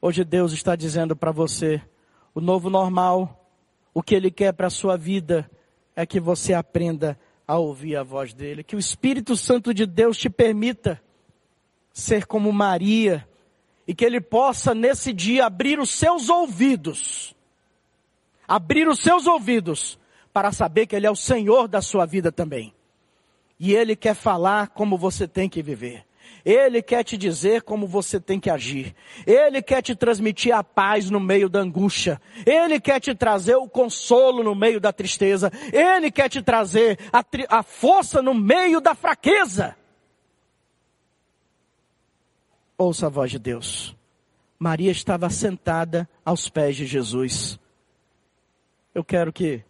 Hoje 0.00 0.22
Deus 0.22 0.52
está 0.52 0.76
dizendo 0.76 1.16
para 1.16 1.32
você, 1.32 1.80
o 2.34 2.40
novo 2.40 2.68
normal, 2.68 3.48
o 3.94 4.02
que 4.02 4.14
Ele 4.14 4.30
quer 4.30 4.52
para 4.52 4.66
a 4.66 4.70
sua 4.70 4.98
vida 4.98 5.50
é 5.96 6.04
que 6.04 6.20
você 6.20 6.52
aprenda 6.52 7.18
a 7.48 7.56
ouvir 7.56 7.96
a 7.96 8.02
voz 8.02 8.34
dEle. 8.34 8.62
Que 8.62 8.76
o 8.76 8.78
Espírito 8.78 9.34
Santo 9.34 9.72
de 9.72 9.86
Deus 9.86 10.18
te 10.18 10.28
permita 10.28 11.02
ser 11.92 12.26
como 12.26 12.52
Maria 12.52 13.26
e 13.86 13.94
que 13.94 14.04
Ele 14.04 14.20
possa 14.20 14.74
nesse 14.74 15.12
dia 15.12 15.46
abrir 15.46 15.78
os 15.80 15.90
seus 15.90 16.28
ouvidos, 16.28 17.34
abrir 18.46 18.88
os 18.88 19.00
seus 19.00 19.26
ouvidos 19.26 19.98
para 20.32 20.52
saber 20.52 20.86
que 20.86 20.96
Ele 20.96 21.06
é 21.06 21.10
o 21.10 21.16
Senhor 21.16 21.66
da 21.66 21.80
sua 21.80 22.04
vida 22.04 22.30
também. 22.30 22.74
E 23.64 23.72
Ele 23.76 23.94
quer 23.94 24.16
falar 24.16 24.70
como 24.70 24.98
você 24.98 25.28
tem 25.28 25.48
que 25.48 25.62
viver. 25.62 26.04
Ele 26.44 26.82
quer 26.82 27.04
te 27.04 27.16
dizer 27.16 27.62
como 27.62 27.86
você 27.86 28.18
tem 28.18 28.40
que 28.40 28.50
agir. 28.50 28.92
Ele 29.24 29.62
quer 29.62 29.80
te 29.80 29.94
transmitir 29.94 30.52
a 30.52 30.64
paz 30.64 31.08
no 31.08 31.20
meio 31.20 31.48
da 31.48 31.60
angústia. 31.60 32.20
Ele 32.44 32.80
quer 32.80 32.98
te 32.98 33.14
trazer 33.14 33.54
o 33.54 33.68
consolo 33.68 34.42
no 34.42 34.52
meio 34.52 34.80
da 34.80 34.92
tristeza. 34.92 35.48
Ele 35.72 36.10
quer 36.10 36.28
te 36.28 36.42
trazer 36.42 36.98
a, 37.12 37.24
a 37.56 37.62
força 37.62 38.20
no 38.20 38.34
meio 38.34 38.80
da 38.80 38.96
fraqueza. 38.96 39.76
Ouça 42.76 43.06
a 43.06 43.10
voz 43.10 43.30
de 43.30 43.38
Deus. 43.38 43.94
Maria 44.58 44.90
estava 44.90 45.30
sentada 45.30 46.08
aos 46.24 46.48
pés 46.48 46.74
de 46.74 46.84
Jesus. 46.84 47.60
Eu 48.92 49.04
quero 49.04 49.32
que 49.32 49.62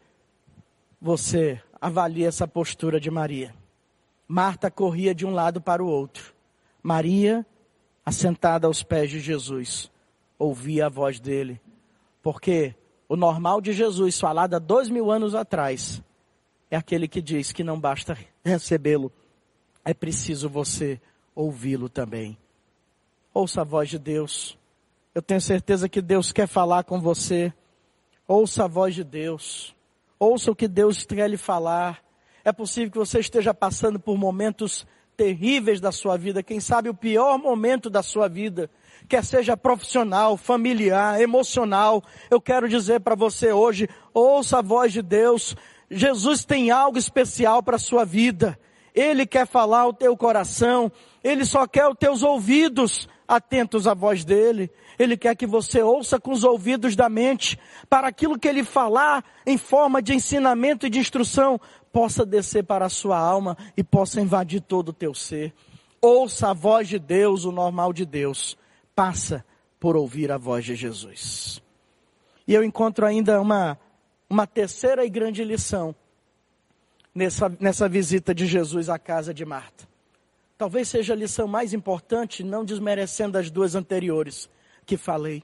você 0.99 1.61
avalie 1.79 2.25
essa 2.25 2.49
postura 2.49 2.99
de 2.99 3.11
Maria. 3.11 3.55
Marta 4.27 4.71
corria 4.71 5.15
de 5.15 5.27
um 5.27 5.33
lado 5.33 5.61
para 5.61 5.83
o 5.83 5.87
outro. 5.87 6.35
Maria, 6.83 7.47
assentada 8.05 8.67
aos 8.67 8.83
pés 8.83 9.11
de 9.11 9.21
Jesus, 9.21 9.91
ouvia 10.39 10.87
a 10.87 10.89
voz 10.89 11.21
dele. 11.21 11.61
Porque 12.23 12.75
o 13.09 13.17
normal 13.17 13.61
de 13.61 13.73
Jesus, 13.73 14.19
falado 14.19 14.55
há 14.55 14.59
dois 14.59 14.89
mil 14.89 15.11
anos 15.11 15.35
atrás, 15.35 16.03
é 16.71 16.77
aquele 16.77 17.07
que 17.07 17.21
diz 17.21 17.53
que 17.53 17.63
não 17.63 17.79
basta 17.79 18.17
recebê-lo, 18.45 19.13
é 19.85 19.93
preciso 19.93 20.49
você 20.49 21.01
ouvi-lo 21.35 21.89
também. 21.89 22.39
Ouça 23.35 23.63
a 23.63 23.65
voz 23.65 23.89
de 23.89 23.99
Deus. 23.99 24.59
Eu 25.15 25.23
tenho 25.23 25.41
certeza 25.41 25.89
que 25.89 26.01
Deus 26.01 26.33
quer 26.33 26.47
falar 26.47 26.85
com 26.85 27.01
você. 27.01 27.53
Ouça 28.27 28.65
a 28.65 28.69
voz 28.69 28.95
de 28.95 29.05
Deus. 29.05 29.75
Ouça 30.19 30.51
o 30.51 30.57
que 30.57 30.69
Deus 30.69 31.05
quer 31.05 31.29
lhe 31.29 31.37
falar. 31.37 32.03
É 32.45 32.53
possível 32.53 32.91
que 32.91 32.99
você 32.99 33.21
esteja 33.21 33.55
passando 33.55 34.01
por 34.01 34.19
momentos 34.19 34.87
terríveis 35.17 35.81
da 35.81 35.93
sua 35.93 36.17
vida, 36.17 36.43
quem 36.43 36.59
sabe 36.59 36.89
o 36.89 36.95
pior 36.95 37.39
momento 37.39 37.89
da 37.89 38.03
sua 38.03 38.29
vida, 38.29 38.71
quer 39.09 39.25
seja 39.25 39.57
profissional, 39.57 40.37
familiar, 40.37 41.21
emocional. 41.21 42.03
Eu 42.31 42.41
quero 42.41 42.69
dizer 42.69 43.01
para 43.01 43.15
você 43.15 43.53
hoje, 43.53 43.89
ouça 44.13 44.59
a 44.59 44.63
voz 44.63 44.93
de 44.93 45.03
Deus. 45.03 45.55
Jesus 45.91 46.45
tem 46.45 46.71
algo 46.71 46.99
especial 46.99 47.63
para 47.63 47.77
a 47.77 47.79
sua 47.79 48.05
vida. 48.05 48.59
Ele 48.95 49.27
quer 49.27 49.47
falar 49.47 49.81
ao 49.81 49.93
teu 49.93 50.17
coração. 50.17 50.91
Ele 51.23 51.45
só 51.45 51.67
quer 51.67 51.87
os 51.87 51.97
teus 51.97 52.23
ouvidos 52.23 53.09
atentos 53.27 53.87
à 53.87 53.95
voz 53.95 54.25
dele. 54.25 54.71
Ele 54.99 55.17
quer 55.17 55.35
que 55.35 55.47
você 55.47 55.83
ouça 55.83 56.21
com 56.21 56.33
os 56.33 56.45
ouvidos 56.45 56.95
da 56.95 57.09
mente, 57.09 57.59
para 57.89 58.09
aquilo 58.09 58.39
que 58.39 58.47
ele 58.47 58.63
falar 58.63 59.25
em 59.47 59.57
forma 59.57 60.03
de 60.03 60.15
ensinamento 60.15 60.87
e 60.87 60.91
de 60.91 60.99
instrução 60.99 61.61
possa 61.93 62.25
descer 62.25 62.65
para 62.65 62.87
a 62.87 62.89
sua 62.89 63.19
alma 63.19 63.57
e 63.77 63.85
possa 63.85 64.21
invadir 64.21 64.63
todo 64.63 64.89
o 64.89 64.93
teu 64.93 65.13
ser. 65.15 65.53
Ouça 66.01 66.51
a 66.51 66.55
voz 66.55 66.89
de 66.89 66.99
Deus, 66.99 67.45
o 67.45 67.53
normal 67.53 67.93
de 67.93 68.05
Deus. 68.05 68.57
Passa 68.95 69.45
por 69.79 69.97
ouvir 69.97 70.33
a 70.33 70.39
voz 70.39 70.65
de 70.65 70.75
Jesus. 70.75 71.63
E 72.47 72.55
eu 72.55 72.65
encontro 72.65 73.07
ainda 73.07 73.41
uma, 73.41 73.79
uma 74.29 74.47
terceira 74.47 75.05
e 75.05 75.11
grande 75.11 75.45
lição 75.45 75.95
nessa, 77.15 77.49
nessa 77.61 77.89
visita 77.89 78.35
de 78.35 78.47
Jesus 78.47 78.89
à 78.89 78.99
casa 78.99 79.33
de 79.33 79.45
Marta. 79.45 79.87
Talvez 80.59 80.89
seja 80.89 81.13
a 81.13 81.17
lição 81.17 81.47
mais 81.47 81.73
importante, 81.73 82.43
não 82.43 82.65
desmerecendo 82.65 83.37
as 83.37 83.51
duas 83.51 83.75
anteriores 83.75 84.49
que 84.87 84.97
falei. 84.97 85.43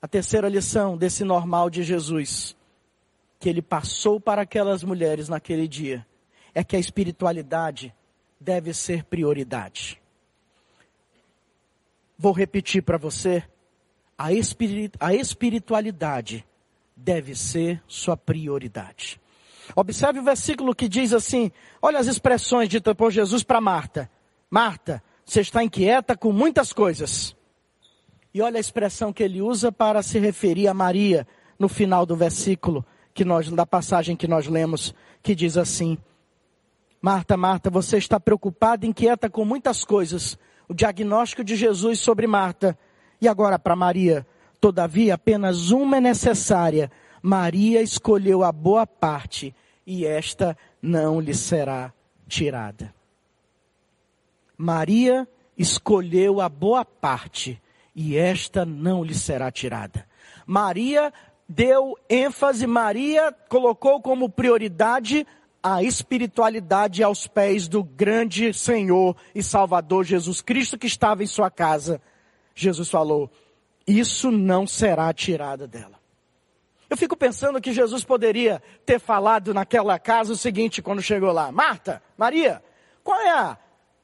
A 0.00 0.08
terceira 0.08 0.48
lição 0.48 0.96
desse 0.96 1.24
normal 1.24 1.70
de 1.70 1.82
Jesus, 1.82 2.56
que 3.38 3.48
ele 3.48 3.62
passou 3.62 4.20
para 4.20 4.42
aquelas 4.42 4.82
mulheres 4.82 5.28
naquele 5.28 5.68
dia, 5.68 6.06
é 6.54 6.64
que 6.64 6.76
a 6.76 6.78
espiritualidade 6.78 7.94
deve 8.40 8.72
ser 8.72 9.04
prioridade. 9.04 10.00
Vou 12.18 12.32
repetir 12.32 12.82
para 12.82 12.96
você: 12.96 13.42
a, 14.16 14.28
a 15.00 15.14
espiritualidade 15.14 16.46
deve 16.96 17.34
ser 17.34 17.82
sua 17.86 18.16
prioridade. 18.16 19.20
Observe 19.74 20.20
o 20.20 20.24
versículo 20.24 20.74
que 20.74 20.88
diz 20.88 21.12
assim: 21.12 21.50
olha 21.82 21.98
as 21.98 22.06
expressões 22.06 22.68
ditas 22.68 22.94
por 22.94 23.10
Jesus 23.10 23.42
para 23.42 23.60
Marta. 23.60 24.10
Marta, 24.50 25.02
você 25.24 25.40
está 25.40 25.62
inquieta 25.62 26.16
com 26.16 26.32
muitas 26.32 26.72
coisas. 26.72 27.36
E 28.32 28.40
olha 28.40 28.58
a 28.58 28.60
expressão 28.60 29.12
que 29.12 29.22
ele 29.22 29.42
usa 29.42 29.72
para 29.72 30.02
se 30.02 30.18
referir 30.18 30.68
a 30.68 30.74
Maria 30.74 31.26
no 31.58 31.68
final 31.68 32.06
do 32.06 32.14
versículo 32.14 32.84
que 33.16 33.24
nós, 33.24 33.50
da 33.50 33.64
passagem 33.64 34.14
que 34.14 34.28
nós 34.28 34.46
lemos, 34.46 34.94
que 35.22 35.34
diz 35.34 35.56
assim: 35.56 35.96
Marta, 37.00 37.34
Marta, 37.34 37.70
você 37.70 37.96
está 37.96 38.20
preocupada, 38.20 38.86
inquieta 38.86 39.30
com 39.30 39.42
muitas 39.42 39.84
coisas. 39.84 40.38
O 40.68 40.74
diagnóstico 40.74 41.42
de 41.42 41.56
Jesus 41.56 41.98
sobre 41.98 42.26
Marta. 42.26 42.78
E 43.18 43.26
agora 43.26 43.58
para 43.58 43.74
Maria, 43.74 44.26
todavia 44.60 45.14
apenas 45.14 45.70
uma 45.70 45.96
é 45.96 46.00
necessária. 46.00 46.92
Maria 47.22 47.80
escolheu 47.80 48.44
a 48.44 48.52
boa 48.52 48.86
parte 48.86 49.54
e 49.86 50.04
esta 50.04 50.56
não 50.82 51.18
lhe 51.18 51.32
será 51.32 51.94
tirada. 52.28 52.94
Maria 54.58 55.26
escolheu 55.56 56.40
a 56.40 56.50
boa 56.50 56.84
parte 56.84 57.60
e 57.94 58.16
esta 58.18 58.66
não 58.66 59.02
lhe 59.02 59.14
será 59.14 59.50
tirada. 59.50 60.06
Maria 60.46 61.12
deu 61.48 61.96
ênfase, 62.08 62.66
Maria 62.66 63.34
colocou 63.48 64.00
como 64.00 64.28
prioridade 64.28 65.26
a 65.62 65.82
espiritualidade 65.82 67.02
aos 67.02 67.26
pés 67.26 67.66
do 67.66 67.82
grande 67.82 68.52
Senhor 68.52 69.16
e 69.34 69.42
Salvador 69.42 70.04
Jesus 70.04 70.40
Cristo 70.40 70.78
que 70.78 70.86
estava 70.86 71.22
em 71.22 71.26
sua 71.26 71.50
casa. 71.50 72.00
Jesus 72.54 72.88
falou: 72.88 73.30
Isso 73.86 74.30
não 74.30 74.66
será 74.66 75.12
tirada 75.12 75.66
dela. 75.66 75.96
Eu 76.88 76.96
fico 76.96 77.16
pensando 77.16 77.60
que 77.60 77.72
Jesus 77.72 78.04
poderia 78.04 78.62
ter 78.84 79.00
falado 79.00 79.52
naquela 79.52 79.98
casa 79.98 80.32
o 80.32 80.36
seguinte 80.36 80.80
quando 80.80 81.02
chegou 81.02 81.32
lá: 81.32 81.50
Marta, 81.50 82.02
Maria, 82.16 82.62
qual 83.02 83.20
é 83.20 83.30
a, 83.30 83.58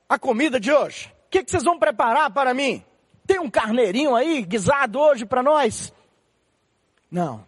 a 0.08 0.18
comida 0.18 0.58
de 0.58 0.72
hoje? 0.72 1.14
O 1.26 1.30
que, 1.30 1.44
que 1.44 1.50
vocês 1.50 1.64
vão 1.64 1.78
preparar 1.78 2.30
para 2.30 2.52
mim? 2.52 2.84
Tem 3.26 3.38
um 3.38 3.48
carneirinho 3.48 4.16
aí 4.16 4.42
guisado 4.42 4.98
hoje 4.98 5.24
para 5.24 5.42
nós? 5.42 5.92
Não. 7.12 7.44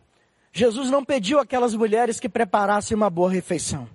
Jesus 0.53 0.91
não 0.91 1.03
pediu 1.03 1.41
aquelas 1.41 1.75
mulheres 1.75 2.21
que 2.21 2.29
preparassem 2.29 2.95
uma 2.95 3.09
boa 3.09 3.33
refeição. 3.33 3.89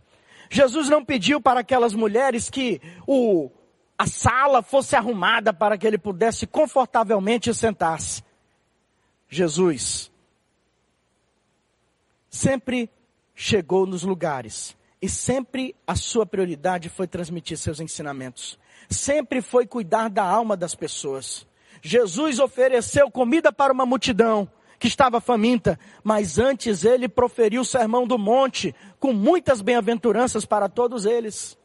Jesus 0.50 0.90
não 0.90 1.06
pediu 1.06 1.40
para 1.40 1.60
aquelas 1.60 1.94
mulheres 1.94 2.50
que 2.50 2.82
o, 3.06 3.52
a 3.96 4.08
sala 4.08 4.64
fosse 4.64 4.96
arrumada 4.96 5.54
para 5.54 5.78
que 5.78 5.86
ele 5.86 6.00
pudesse 6.00 6.48
confortavelmente 6.48 7.54
sentar-se. 7.54 8.24
Jesus 9.30 10.12
sempre 12.32 12.90
chegou 13.36 13.86
nos 13.86 14.02
lugares 14.02 14.76
e 15.00 15.08
sempre 15.08 15.76
a 15.86 15.96
sua 15.96 16.26
prioridade 16.26 16.90
foi 16.90 17.08
transmitir 17.08 17.60
seus 17.60 17.80
ensinamentos. 17.80 18.58
Sempre 18.90 19.40
foi 19.40 19.68
cuidar 19.68 20.10
da 20.10 20.24
alma 20.24 20.58
das 20.58 20.74
pessoas. 20.74 21.48
Jesus 21.80 22.40
ofereceu 22.40 23.12
comida 23.12 23.54
para 23.54 23.72
uma 23.72 23.86
multidão 23.86 24.50
que 24.80 24.88
estava 24.88 25.20
faminta, 25.20 25.78
mas 26.02 26.40
antes 26.40 26.86
ele 26.86 27.10
proferiu 27.10 27.62
o 27.62 27.66
sermão 27.66 28.08
do 28.08 28.18
monte, 28.18 28.74
com 29.00 29.12
muitas 29.12 29.62
bem-aventuranças 29.62 30.46
para 30.46 30.70
todos 30.70 31.06
eles. 31.06 31.58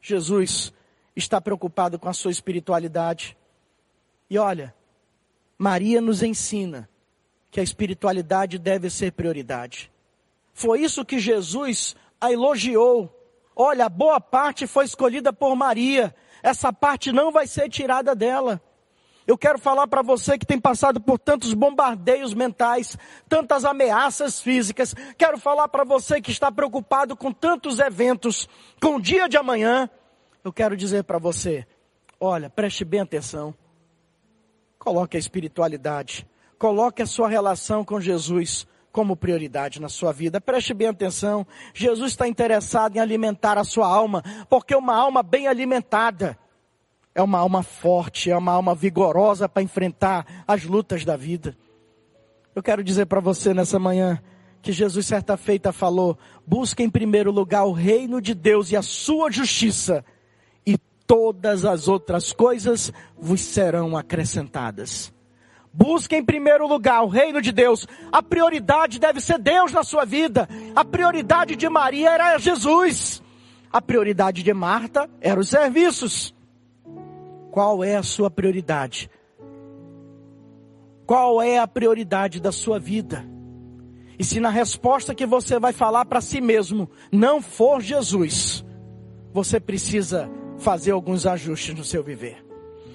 Jesus 0.00 0.72
está 1.14 1.38
preocupado 1.40 1.98
com 1.98 2.08
a 2.08 2.14
sua 2.14 2.30
espiritualidade. 2.30 3.36
E 4.30 4.38
olha, 4.38 4.74
Maria 5.58 6.00
nos 6.00 6.22
ensina 6.22 6.88
que 7.50 7.60
a 7.60 7.62
espiritualidade 7.62 8.58
deve 8.58 8.88
ser 8.88 9.12
prioridade. 9.12 9.92
Foi 10.54 10.80
isso 10.80 11.04
que 11.04 11.18
Jesus 11.18 11.94
a 12.18 12.32
elogiou. 12.32 13.14
Olha, 13.54 13.88
boa 13.88 14.20
parte 14.20 14.66
foi 14.66 14.86
escolhida 14.86 15.32
por 15.32 15.54
Maria. 15.54 16.14
Essa 16.42 16.72
parte 16.72 17.12
não 17.12 17.30
vai 17.30 17.46
ser 17.46 17.68
tirada 17.68 18.14
dela. 18.14 18.62
Eu 19.26 19.36
quero 19.36 19.58
falar 19.58 19.86
para 19.86 20.02
você 20.02 20.38
que 20.38 20.46
tem 20.46 20.58
passado 20.58 21.00
por 21.00 21.18
tantos 21.18 21.54
bombardeios 21.54 22.34
mentais, 22.34 22.96
tantas 23.28 23.64
ameaças 23.64 24.40
físicas. 24.40 24.94
Quero 25.16 25.38
falar 25.38 25.68
para 25.68 25.84
você 25.84 26.20
que 26.20 26.30
está 26.30 26.50
preocupado 26.50 27.16
com 27.16 27.32
tantos 27.32 27.78
eventos, 27.78 28.48
com 28.80 28.96
o 28.96 29.00
dia 29.00 29.28
de 29.28 29.36
amanhã. 29.36 29.88
Eu 30.42 30.52
quero 30.52 30.76
dizer 30.76 31.04
para 31.04 31.18
você: 31.18 31.66
olha, 32.18 32.48
preste 32.48 32.84
bem 32.84 33.00
atenção. 33.00 33.54
Coloque 34.78 35.16
a 35.16 35.20
espiritualidade, 35.20 36.26
coloque 36.58 37.02
a 37.02 37.06
sua 37.06 37.28
relação 37.28 37.84
com 37.84 38.00
Jesus 38.00 38.66
como 38.90 39.14
prioridade 39.14 39.80
na 39.80 39.88
sua 39.88 40.12
vida. 40.12 40.40
Preste 40.40 40.74
bem 40.74 40.88
atenção. 40.88 41.46
Jesus 41.74 42.12
está 42.12 42.26
interessado 42.26 42.96
em 42.96 43.00
alimentar 43.00 43.58
a 43.58 43.64
sua 43.64 43.86
alma, 43.86 44.24
porque 44.48 44.74
uma 44.74 44.96
alma 44.96 45.22
bem 45.22 45.46
alimentada 45.46 46.36
é 47.20 47.22
uma 47.22 47.38
alma 47.38 47.62
forte, 47.62 48.30
é 48.30 48.36
uma 48.36 48.52
alma 48.52 48.74
vigorosa 48.74 49.48
para 49.48 49.62
enfrentar 49.62 50.44
as 50.46 50.64
lutas 50.64 51.04
da 51.04 51.16
vida. 51.16 51.56
Eu 52.54 52.62
quero 52.62 52.82
dizer 52.82 53.06
para 53.06 53.20
você 53.20 53.54
nessa 53.54 53.78
manhã 53.78 54.20
que 54.60 54.72
Jesus 54.72 55.06
certa 55.06 55.36
feita 55.36 55.72
falou: 55.72 56.18
busque 56.46 56.82
em 56.82 56.90
primeiro 56.90 57.30
lugar 57.30 57.64
o 57.64 57.72
reino 57.72 58.20
de 58.20 58.34
Deus 58.34 58.72
e 58.72 58.76
a 58.76 58.82
sua 58.82 59.30
justiça, 59.30 60.04
e 60.66 60.76
todas 61.06 61.64
as 61.64 61.88
outras 61.88 62.32
coisas 62.32 62.92
vos 63.16 63.40
serão 63.40 63.96
acrescentadas. 63.96 65.12
Busque 65.72 66.16
em 66.16 66.24
primeiro 66.24 66.66
lugar 66.66 67.02
o 67.02 67.08
reino 67.08 67.40
de 67.40 67.52
Deus. 67.52 67.86
A 68.10 68.20
prioridade 68.20 68.98
deve 68.98 69.20
ser 69.20 69.38
Deus 69.38 69.72
na 69.72 69.84
sua 69.84 70.04
vida. 70.04 70.48
A 70.74 70.84
prioridade 70.84 71.54
de 71.54 71.68
Maria 71.68 72.10
era 72.10 72.38
Jesus. 72.38 73.22
A 73.72 73.80
prioridade 73.80 74.42
de 74.42 74.52
Marta 74.52 75.08
eram 75.20 75.42
os 75.42 75.48
serviços. 75.48 76.34
Qual 77.50 77.82
é 77.82 77.96
a 77.96 78.02
sua 78.02 78.30
prioridade? 78.30 79.10
Qual 81.06 81.42
é 81.42 81.58
a 81.58 81.66
prioridade 81.66 82.40
da 82.40 82.52
sua 82.52 82.78
vida? 82.78 83.24
E 84.18 84.24
se 84.24 84.38
na 84.38 84.50
resposta 84.50 85.14
que 85.14 85.26
você 85.26 85.58
vai 85.58 85.72
falar 85.72 86.04
para 86.04 86.20
si 86.20 86.40
mesmo 86.40 86.88
não 87.10 87.40
for 87.40 87.80
Jesus, 87.80 88.64
você 89.32 89.58
precisa 89.58 90.30
fazer 90.58 90.92
alguns 90.92 91.26
ajustes 91.26 91.74
no 91.74 91.82
seu 91.82 92.04
viver. 92.04 92.44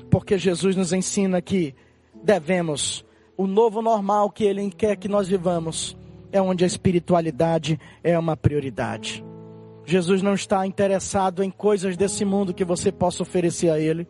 Porque 0.10 0.38
Jesus 0.38 0.76
nos 0.76 0.94
ensina 0.94 1.42
que 1.42 1.76
devemos, 2.24 3.04
o 3.36 3.48
novo 3.48 3.82
normal 3.82 4.30
que 4.30 4.44
Ele 4.44 4.70
quer 4.70 4.96
que 4.96 5.08
nós 5.08 5.28
vivamos, 5.28 5.98
é 6.32 6.42
onde 6.42 6.64
a 6.64 6.68
espiritualidade 6.68 7.80
é 8.04 8.18
uma 8.18 8.38
prioridade. 8.38 9.26
Jesus 9.86 10.22
não 10.22 10.34
está 10.34 10.66
interessado 10.66 11.44
em 11.44 11.52
coisas 11.52 11.96
desse 11.96 12.26
mundo 12.26 12.54
que 12.54 12.66
você 12.66 12.92
possa 12.92 13.24
oferecer 13.24 13.70
a 13.70 13.80
Ele. 13.80 14.08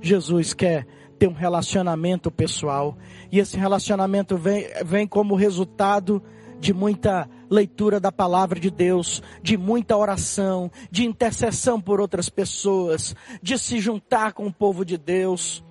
Jesus 0.00 0.54
quer 0.54 0.86
ter 1.18 1.28
um 1.28 1.34
relacionamento 1.34 2.30
pessoal. 2.30 2.96
E 3.30 3.38
esse 3.38 3.56
relacionamento 3.56 4.36
vem, 4.36 4.66
vem 4.84 5.06
como 5.06 5.34
resultado 5.34 6.22
de 6.58 6.72
muita 6.74 7.28
leitura 7.48 7.98
da 7.98 8.12
palavra 8.12 8.60
de 8.60 8.70
Deus, 8.70 9.22
de 9.42 9.56
muita 9.56 9.96
oração, 9.96 10.70
de 10.90 11.04
intercessão 11.04 11.80
por 11.80 12.00
outras 12.00 12.28
pessoas, 12.28 13.14
de 13.42 13.58
se 13.58 13.80
juntar 13.80 14.32
com 14.32 14.46
o 14.46 14.52
povo 14.52 14.84
de 14.84 14.96
Deus. 14.96 15.64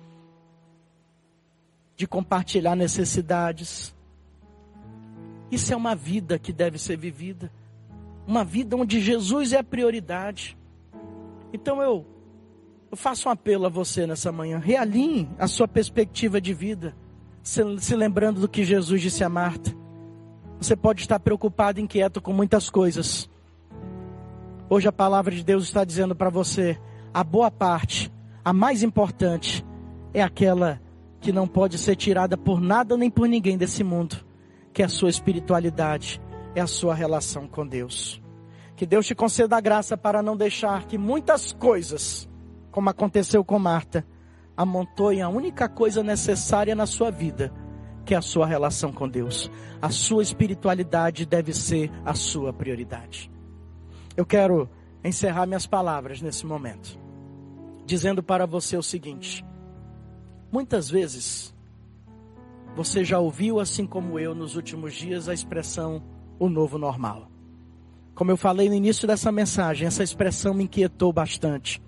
de 1.96 2.06
compartilhar 2.06 2.74
necessidades. 2.74 3.94
Isso 5.50 5.70
é 5.74 5.76
uma 5.76 5.94
vida 5.94 6.38
que 6.38 6.50
deve 6.50 6.78
ser 6.78 6.96
vivida. 6.96 7.52
Uma 8.26 8.42
vida 8.42 8.74
onde 8.74 9.02
Jesus 9.02 9.52
é 9.52 9.58
a 9.58 9.62
prioridade. 9.62 10.56
Então 11.52 11.82
eu, 11.82 12.06
eu 12.90 12.96
faço 12.96 13.28
um 13.28 13.32
apelo 13.32 13.66
a 13.66 13.68
você 13.68 14.06
nessa 14.06 14.32
manhã. 14.32 14.58
Realinhe 14.58 15.28
a 15.38 15.46
sua 15.46 15.68
perspectiva 15.68 16.40
de 16.40 16.52
vida. 16.52 16.94
Se, 17.42 17.62
se 17.78 17.94
lembrando 17.94 18.40
do 18.40 18.48
que 18.48 18.64
Jesus 18.64 19.00
disse 19.00 19.22
a 19.22 19.28
Marta. 19.28 19.74
Você 20.60 20.76
pode 20.76 21.00
estar 21.00 21.20
preocupado, 21.20 21.80
inquieto 21.80 22.20
com 22.20 22.32
muitas 22.32 22.68
coisas. 22.68 23.30
Hoje 24.68 24.88
a 24.88 24.92
palavra 24.92 25.34
de 25.34 25.42
Deus 25.44 25.64
está 25.64 25.84
dizendo 25.84 26.14
para 26.14 26.28
você: 26.30 26.78
a 27.14 27.24
boa 27.24 27.50
parte, 27.50 28.12
a 28.44 28.52
mais 28.52 28.82
importante, 28.82 29.64
é 30.12 30.22
aquela 30.22 30.80
que 31.20 31.32
não 31.32 31.46
pode 31.46 31.78
ser 31.78 31.96
tirada 31.96 32.36
por 32.36 32.60
nada 32.60 32.96
nem 32.96 33.10
por 33.10 33.28
ninguém 33.28 33.56
desse 33.56 33.84
mundo, 33.84 34.16
que 34.72 34.82
é 34.82 34.84
a 34.84 34.88
sua 34.88 35.10
espiritualidade, 35.10 36.20
é 36.54 36.60
a 36.60 36.66
sua 36.66 36.94
relação 36.94 37.46
com 37.46 37.66
Deus. 37.66 38.20
Que 38.76 38.84
Deus 38.84 39.06
te 39.06 39.14
conceda 39.14 39.56
a 39.56 39.60
graça 39.60 39.96
para 39.96 40.22
não 40.22 40.36
deixar 40.36 40.86
que 40.86 40.98
muitas 40.98 41.52
coisas, 41.52 42.29
como 42.70 42.90
aconteceu 42.90 43.44
com 43.44 43.58
Marta, 43.58 44.06
amontoem 44.56 45.22
a 45.22 45.28
única 45.28 45.68
coisa 45.68 46.02
necessária 46.02 46.74
na 46.74 46.86
sua 46.86 47.10
vida, 47.10 47.52
que 48.04 48.14
é 48.14 48.16
a 48.16 48.22
sua 48.22 48.46
relação 48.46 48.92
com 48.92 49.08
Deus. 49.08 49.50
A 49.80 49.90
sua 49.90 50.22
espiritualidade 50.22 51.24
deve 51.24 51.52
ser 51.52 51.90
a 52.04 52.14
sua 52.14 52.52
prioridade. 52.52 53.30
Eu 54.16 54.26
quero 54.26 54.68
encerrar 55.02 55.46
minhas 55.46 55.66
palavras 55.66 56.20
nesse 56.20 56.44
momento, 56.44 56.98
dizendo 57.86 58.22
para 58.22 58.46
você 58.46 58.76
o 58.76 58.82
seguinte: 58.82 59.44
muitas 60.52 60.90
vezes 60.90 61.54
você 62.74 63.04
já 63.04 63.18
ouviu, 63.18 63.58
assim 63.58 63.86
como 63.86 64.18
eu, 64.18 64.34
nos 64.34 64.56
últimos 64.56 64.94
dias, 64.94 65.28
a 65.28 65.34
expressão 65.34 66.02
o 66.38 66.48
novo 66.48 66.78
normal. 66.78 67.30
Como 68.14 68.30
eu 68.30 68.36
falei 68.36 68.68
no 68.68 68.74
início 68.74 69.06
dessa 69.06 69.32
mensagem, 69.32 69.86
essa 69.86 70.02
expressão 70.02 70.54
me 70.54 70.64
inquietou 70.64 71.12
bastante. 71.12 71.82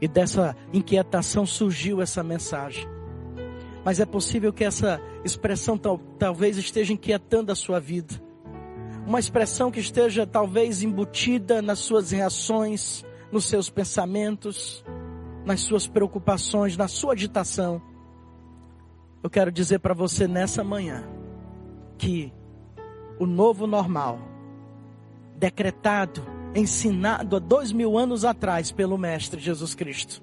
E 0.00 0.06
dessa 0.06 0.56
inquietação 0.72 1.44
surgiu 1.44 2.00
essa 2.00 2.22
mensagem. 2.22 2.86
Mas 3.84 4.00
é 4.00 4.06
possível 4.06 4.52
que 4.52 4.64
essa 4.64 5.00
expressão 5.24 5.76
tal, 5.76 5.98
talvez 6.18 6.56
esteja 6.56 6.92
inquietando 6.92 7.50
a 7.50 7.54
sua 7.54 7.80
vida 7.80 8.28
uma 9.08 9.18
expressão 9.18 9.70
que 9.70 9.80
esteja 9.80 10.26
talvez 10.26 10.82
embutida 10.82 11.62
nas 11.62 11.78
suas 11.78 12.10
reações, 12.10 13.02
nos 13.32 13.46
seus 13.46 13.70
pensamentos, 13.70 14.84
nas 15.46 15.62
suas 15.62 15.86
preocupações, 15.86 16.76
na 16.76 16.86
sua 16.88 17.14
agitação. 17.14 17.80
Eu 19.22 19.30
quero 19.30 19.50
dizer 19.50 19.78
para 19.78 19.94
você 19.94 20.28
nessa 20.28 20.62
manhã 20.62 21.08
que 21.96 22.30
o 23.18 23.24
novo 23.24 23.66
normal, 23.66 24.18
decretado, 25.38 26.22
ensinado 26.54 27.36
há 27.36 27.38
dois 27.38 27.72
mil 27.72 27.98
anos 27.98 28.24
atrás 28.24 28.72
pelo 28.72 28.98
Mestre 28.98 29.40
Jesus 29.40 29.74
Cristo, 29.74 30.22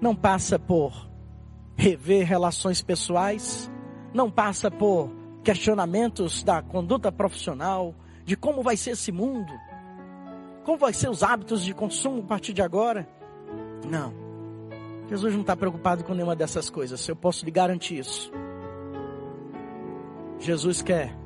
não 0.00 0.14
passa 0.14 0.58
por 0.58 1.08
rever 1.76 2.26
relações 2.26 2.82
pessoais, 2.82 3.70
não 4.12 4.30
passa 4.30 4.70
por 4.70 5.10
questionamentos 5.42 6.42
da 6.42 6.62
conduta 6.62 7.10
profissional, 7.10 7.94
de 8.24 8.36
como 8.36 8.62
vai 8.62 8.76
ser 8.76 8.90
esse 8.90 9.10
mundo, 9.10 9.52
como 10.64 10.78
vai 10.78 10.92
ser 10.92 11.08
os 11.08 11.22
hábitos 11.22 11.64
de 11.64 11.74
consumo 11.74 12.20
a 12.20 12.26
partir 12.26 12.52
de 12.52 12.62
agora. 12.62 13.08
Não. 13.88 14.12
Jesus 15.08 15.34
não 15.34 15.40
está 15.40 15.56
preocupado 15.56 16.04
com 16.04 16.14
nenhuma 16.14 16.36
dessas 16.36 16.70
coisas, 16.70 17.06
eu 17.08 17.16
posso 17.16 17.44
lhe 17.44 17.50
garantir 17.50 17.98
isso. 17.98 18.30
Jesus 20.38 20.80
quer 20.82 21.16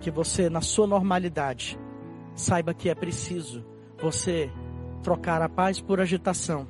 que 0.00 0.10
você, 0.10 0.48
na 0.48 0.60
sua 0.60 0.86
normalidade, 0.86 1.78
saiba 2.34 2.74
que 2.74 2.88
é 2.88 2.94
preciso 2.94 3.64
você 4.00 4.50
trocar 5.02 5.42
a 5.42 5.48
paz 5.48 5.80
por 5.80 6.00
agitação. 6.00 6.66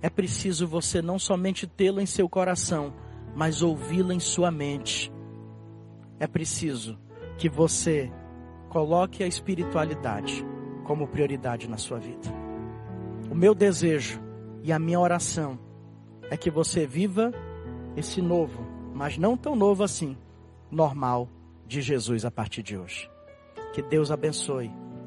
É 0.00 0.10
preciso 0.10 0.66
você 0.66 1.00
não 1.00 1.18
somente 1.18 1.66
tê-lo 1.66 2.00
em 2.00 2.06
seu 2.06 2.28
coração, 2.28 2.92
mas 3.34 3.62
ouvi-lo 3.62 4.12
em 4.12 4.20
sua 4.20 4.50
mente 4.50 5.12
é 6.18 6.26
preciso 6.26 6.98
que 7.36 7.48
você 7.48 8.10
coloque 8.68 9.22
a 9.22 9.26
espiritualidade 9.26 10.44
como 10.84 11.06
prioridade 11.06 11.68
na 11.68 11.76
sua 11.76 11.98
vida. 11.98 12.28
O 13.30 13.34
meu 13.34 13.54
desejo 13.54 14.20
e 14.62 14.72
a 14.72 14.78
minha 14.78 15.00
oração 15.00 15.58
é 16.30 16.36
que 16.36 16.50
você 16.50 16.86
viva 16.86 17.32
esse 17.96 18.22
novo, 18.22 18.66
mas 18.94 19.18
não 19.18 19.36
tão 19.36 19.54
novo 19.54 19.82
assim, 19.82 20.16
normal 20.70 21.28
de 21.66 21.80
Jesus 21.80 22.24
a 22.24 22.30
partir 22.30 22.62
de 22.62 22.76
hoje. 22.76 23.10
Que 23.72 23.82
Deus 23.82 24.10
abençoe 24.10 24.70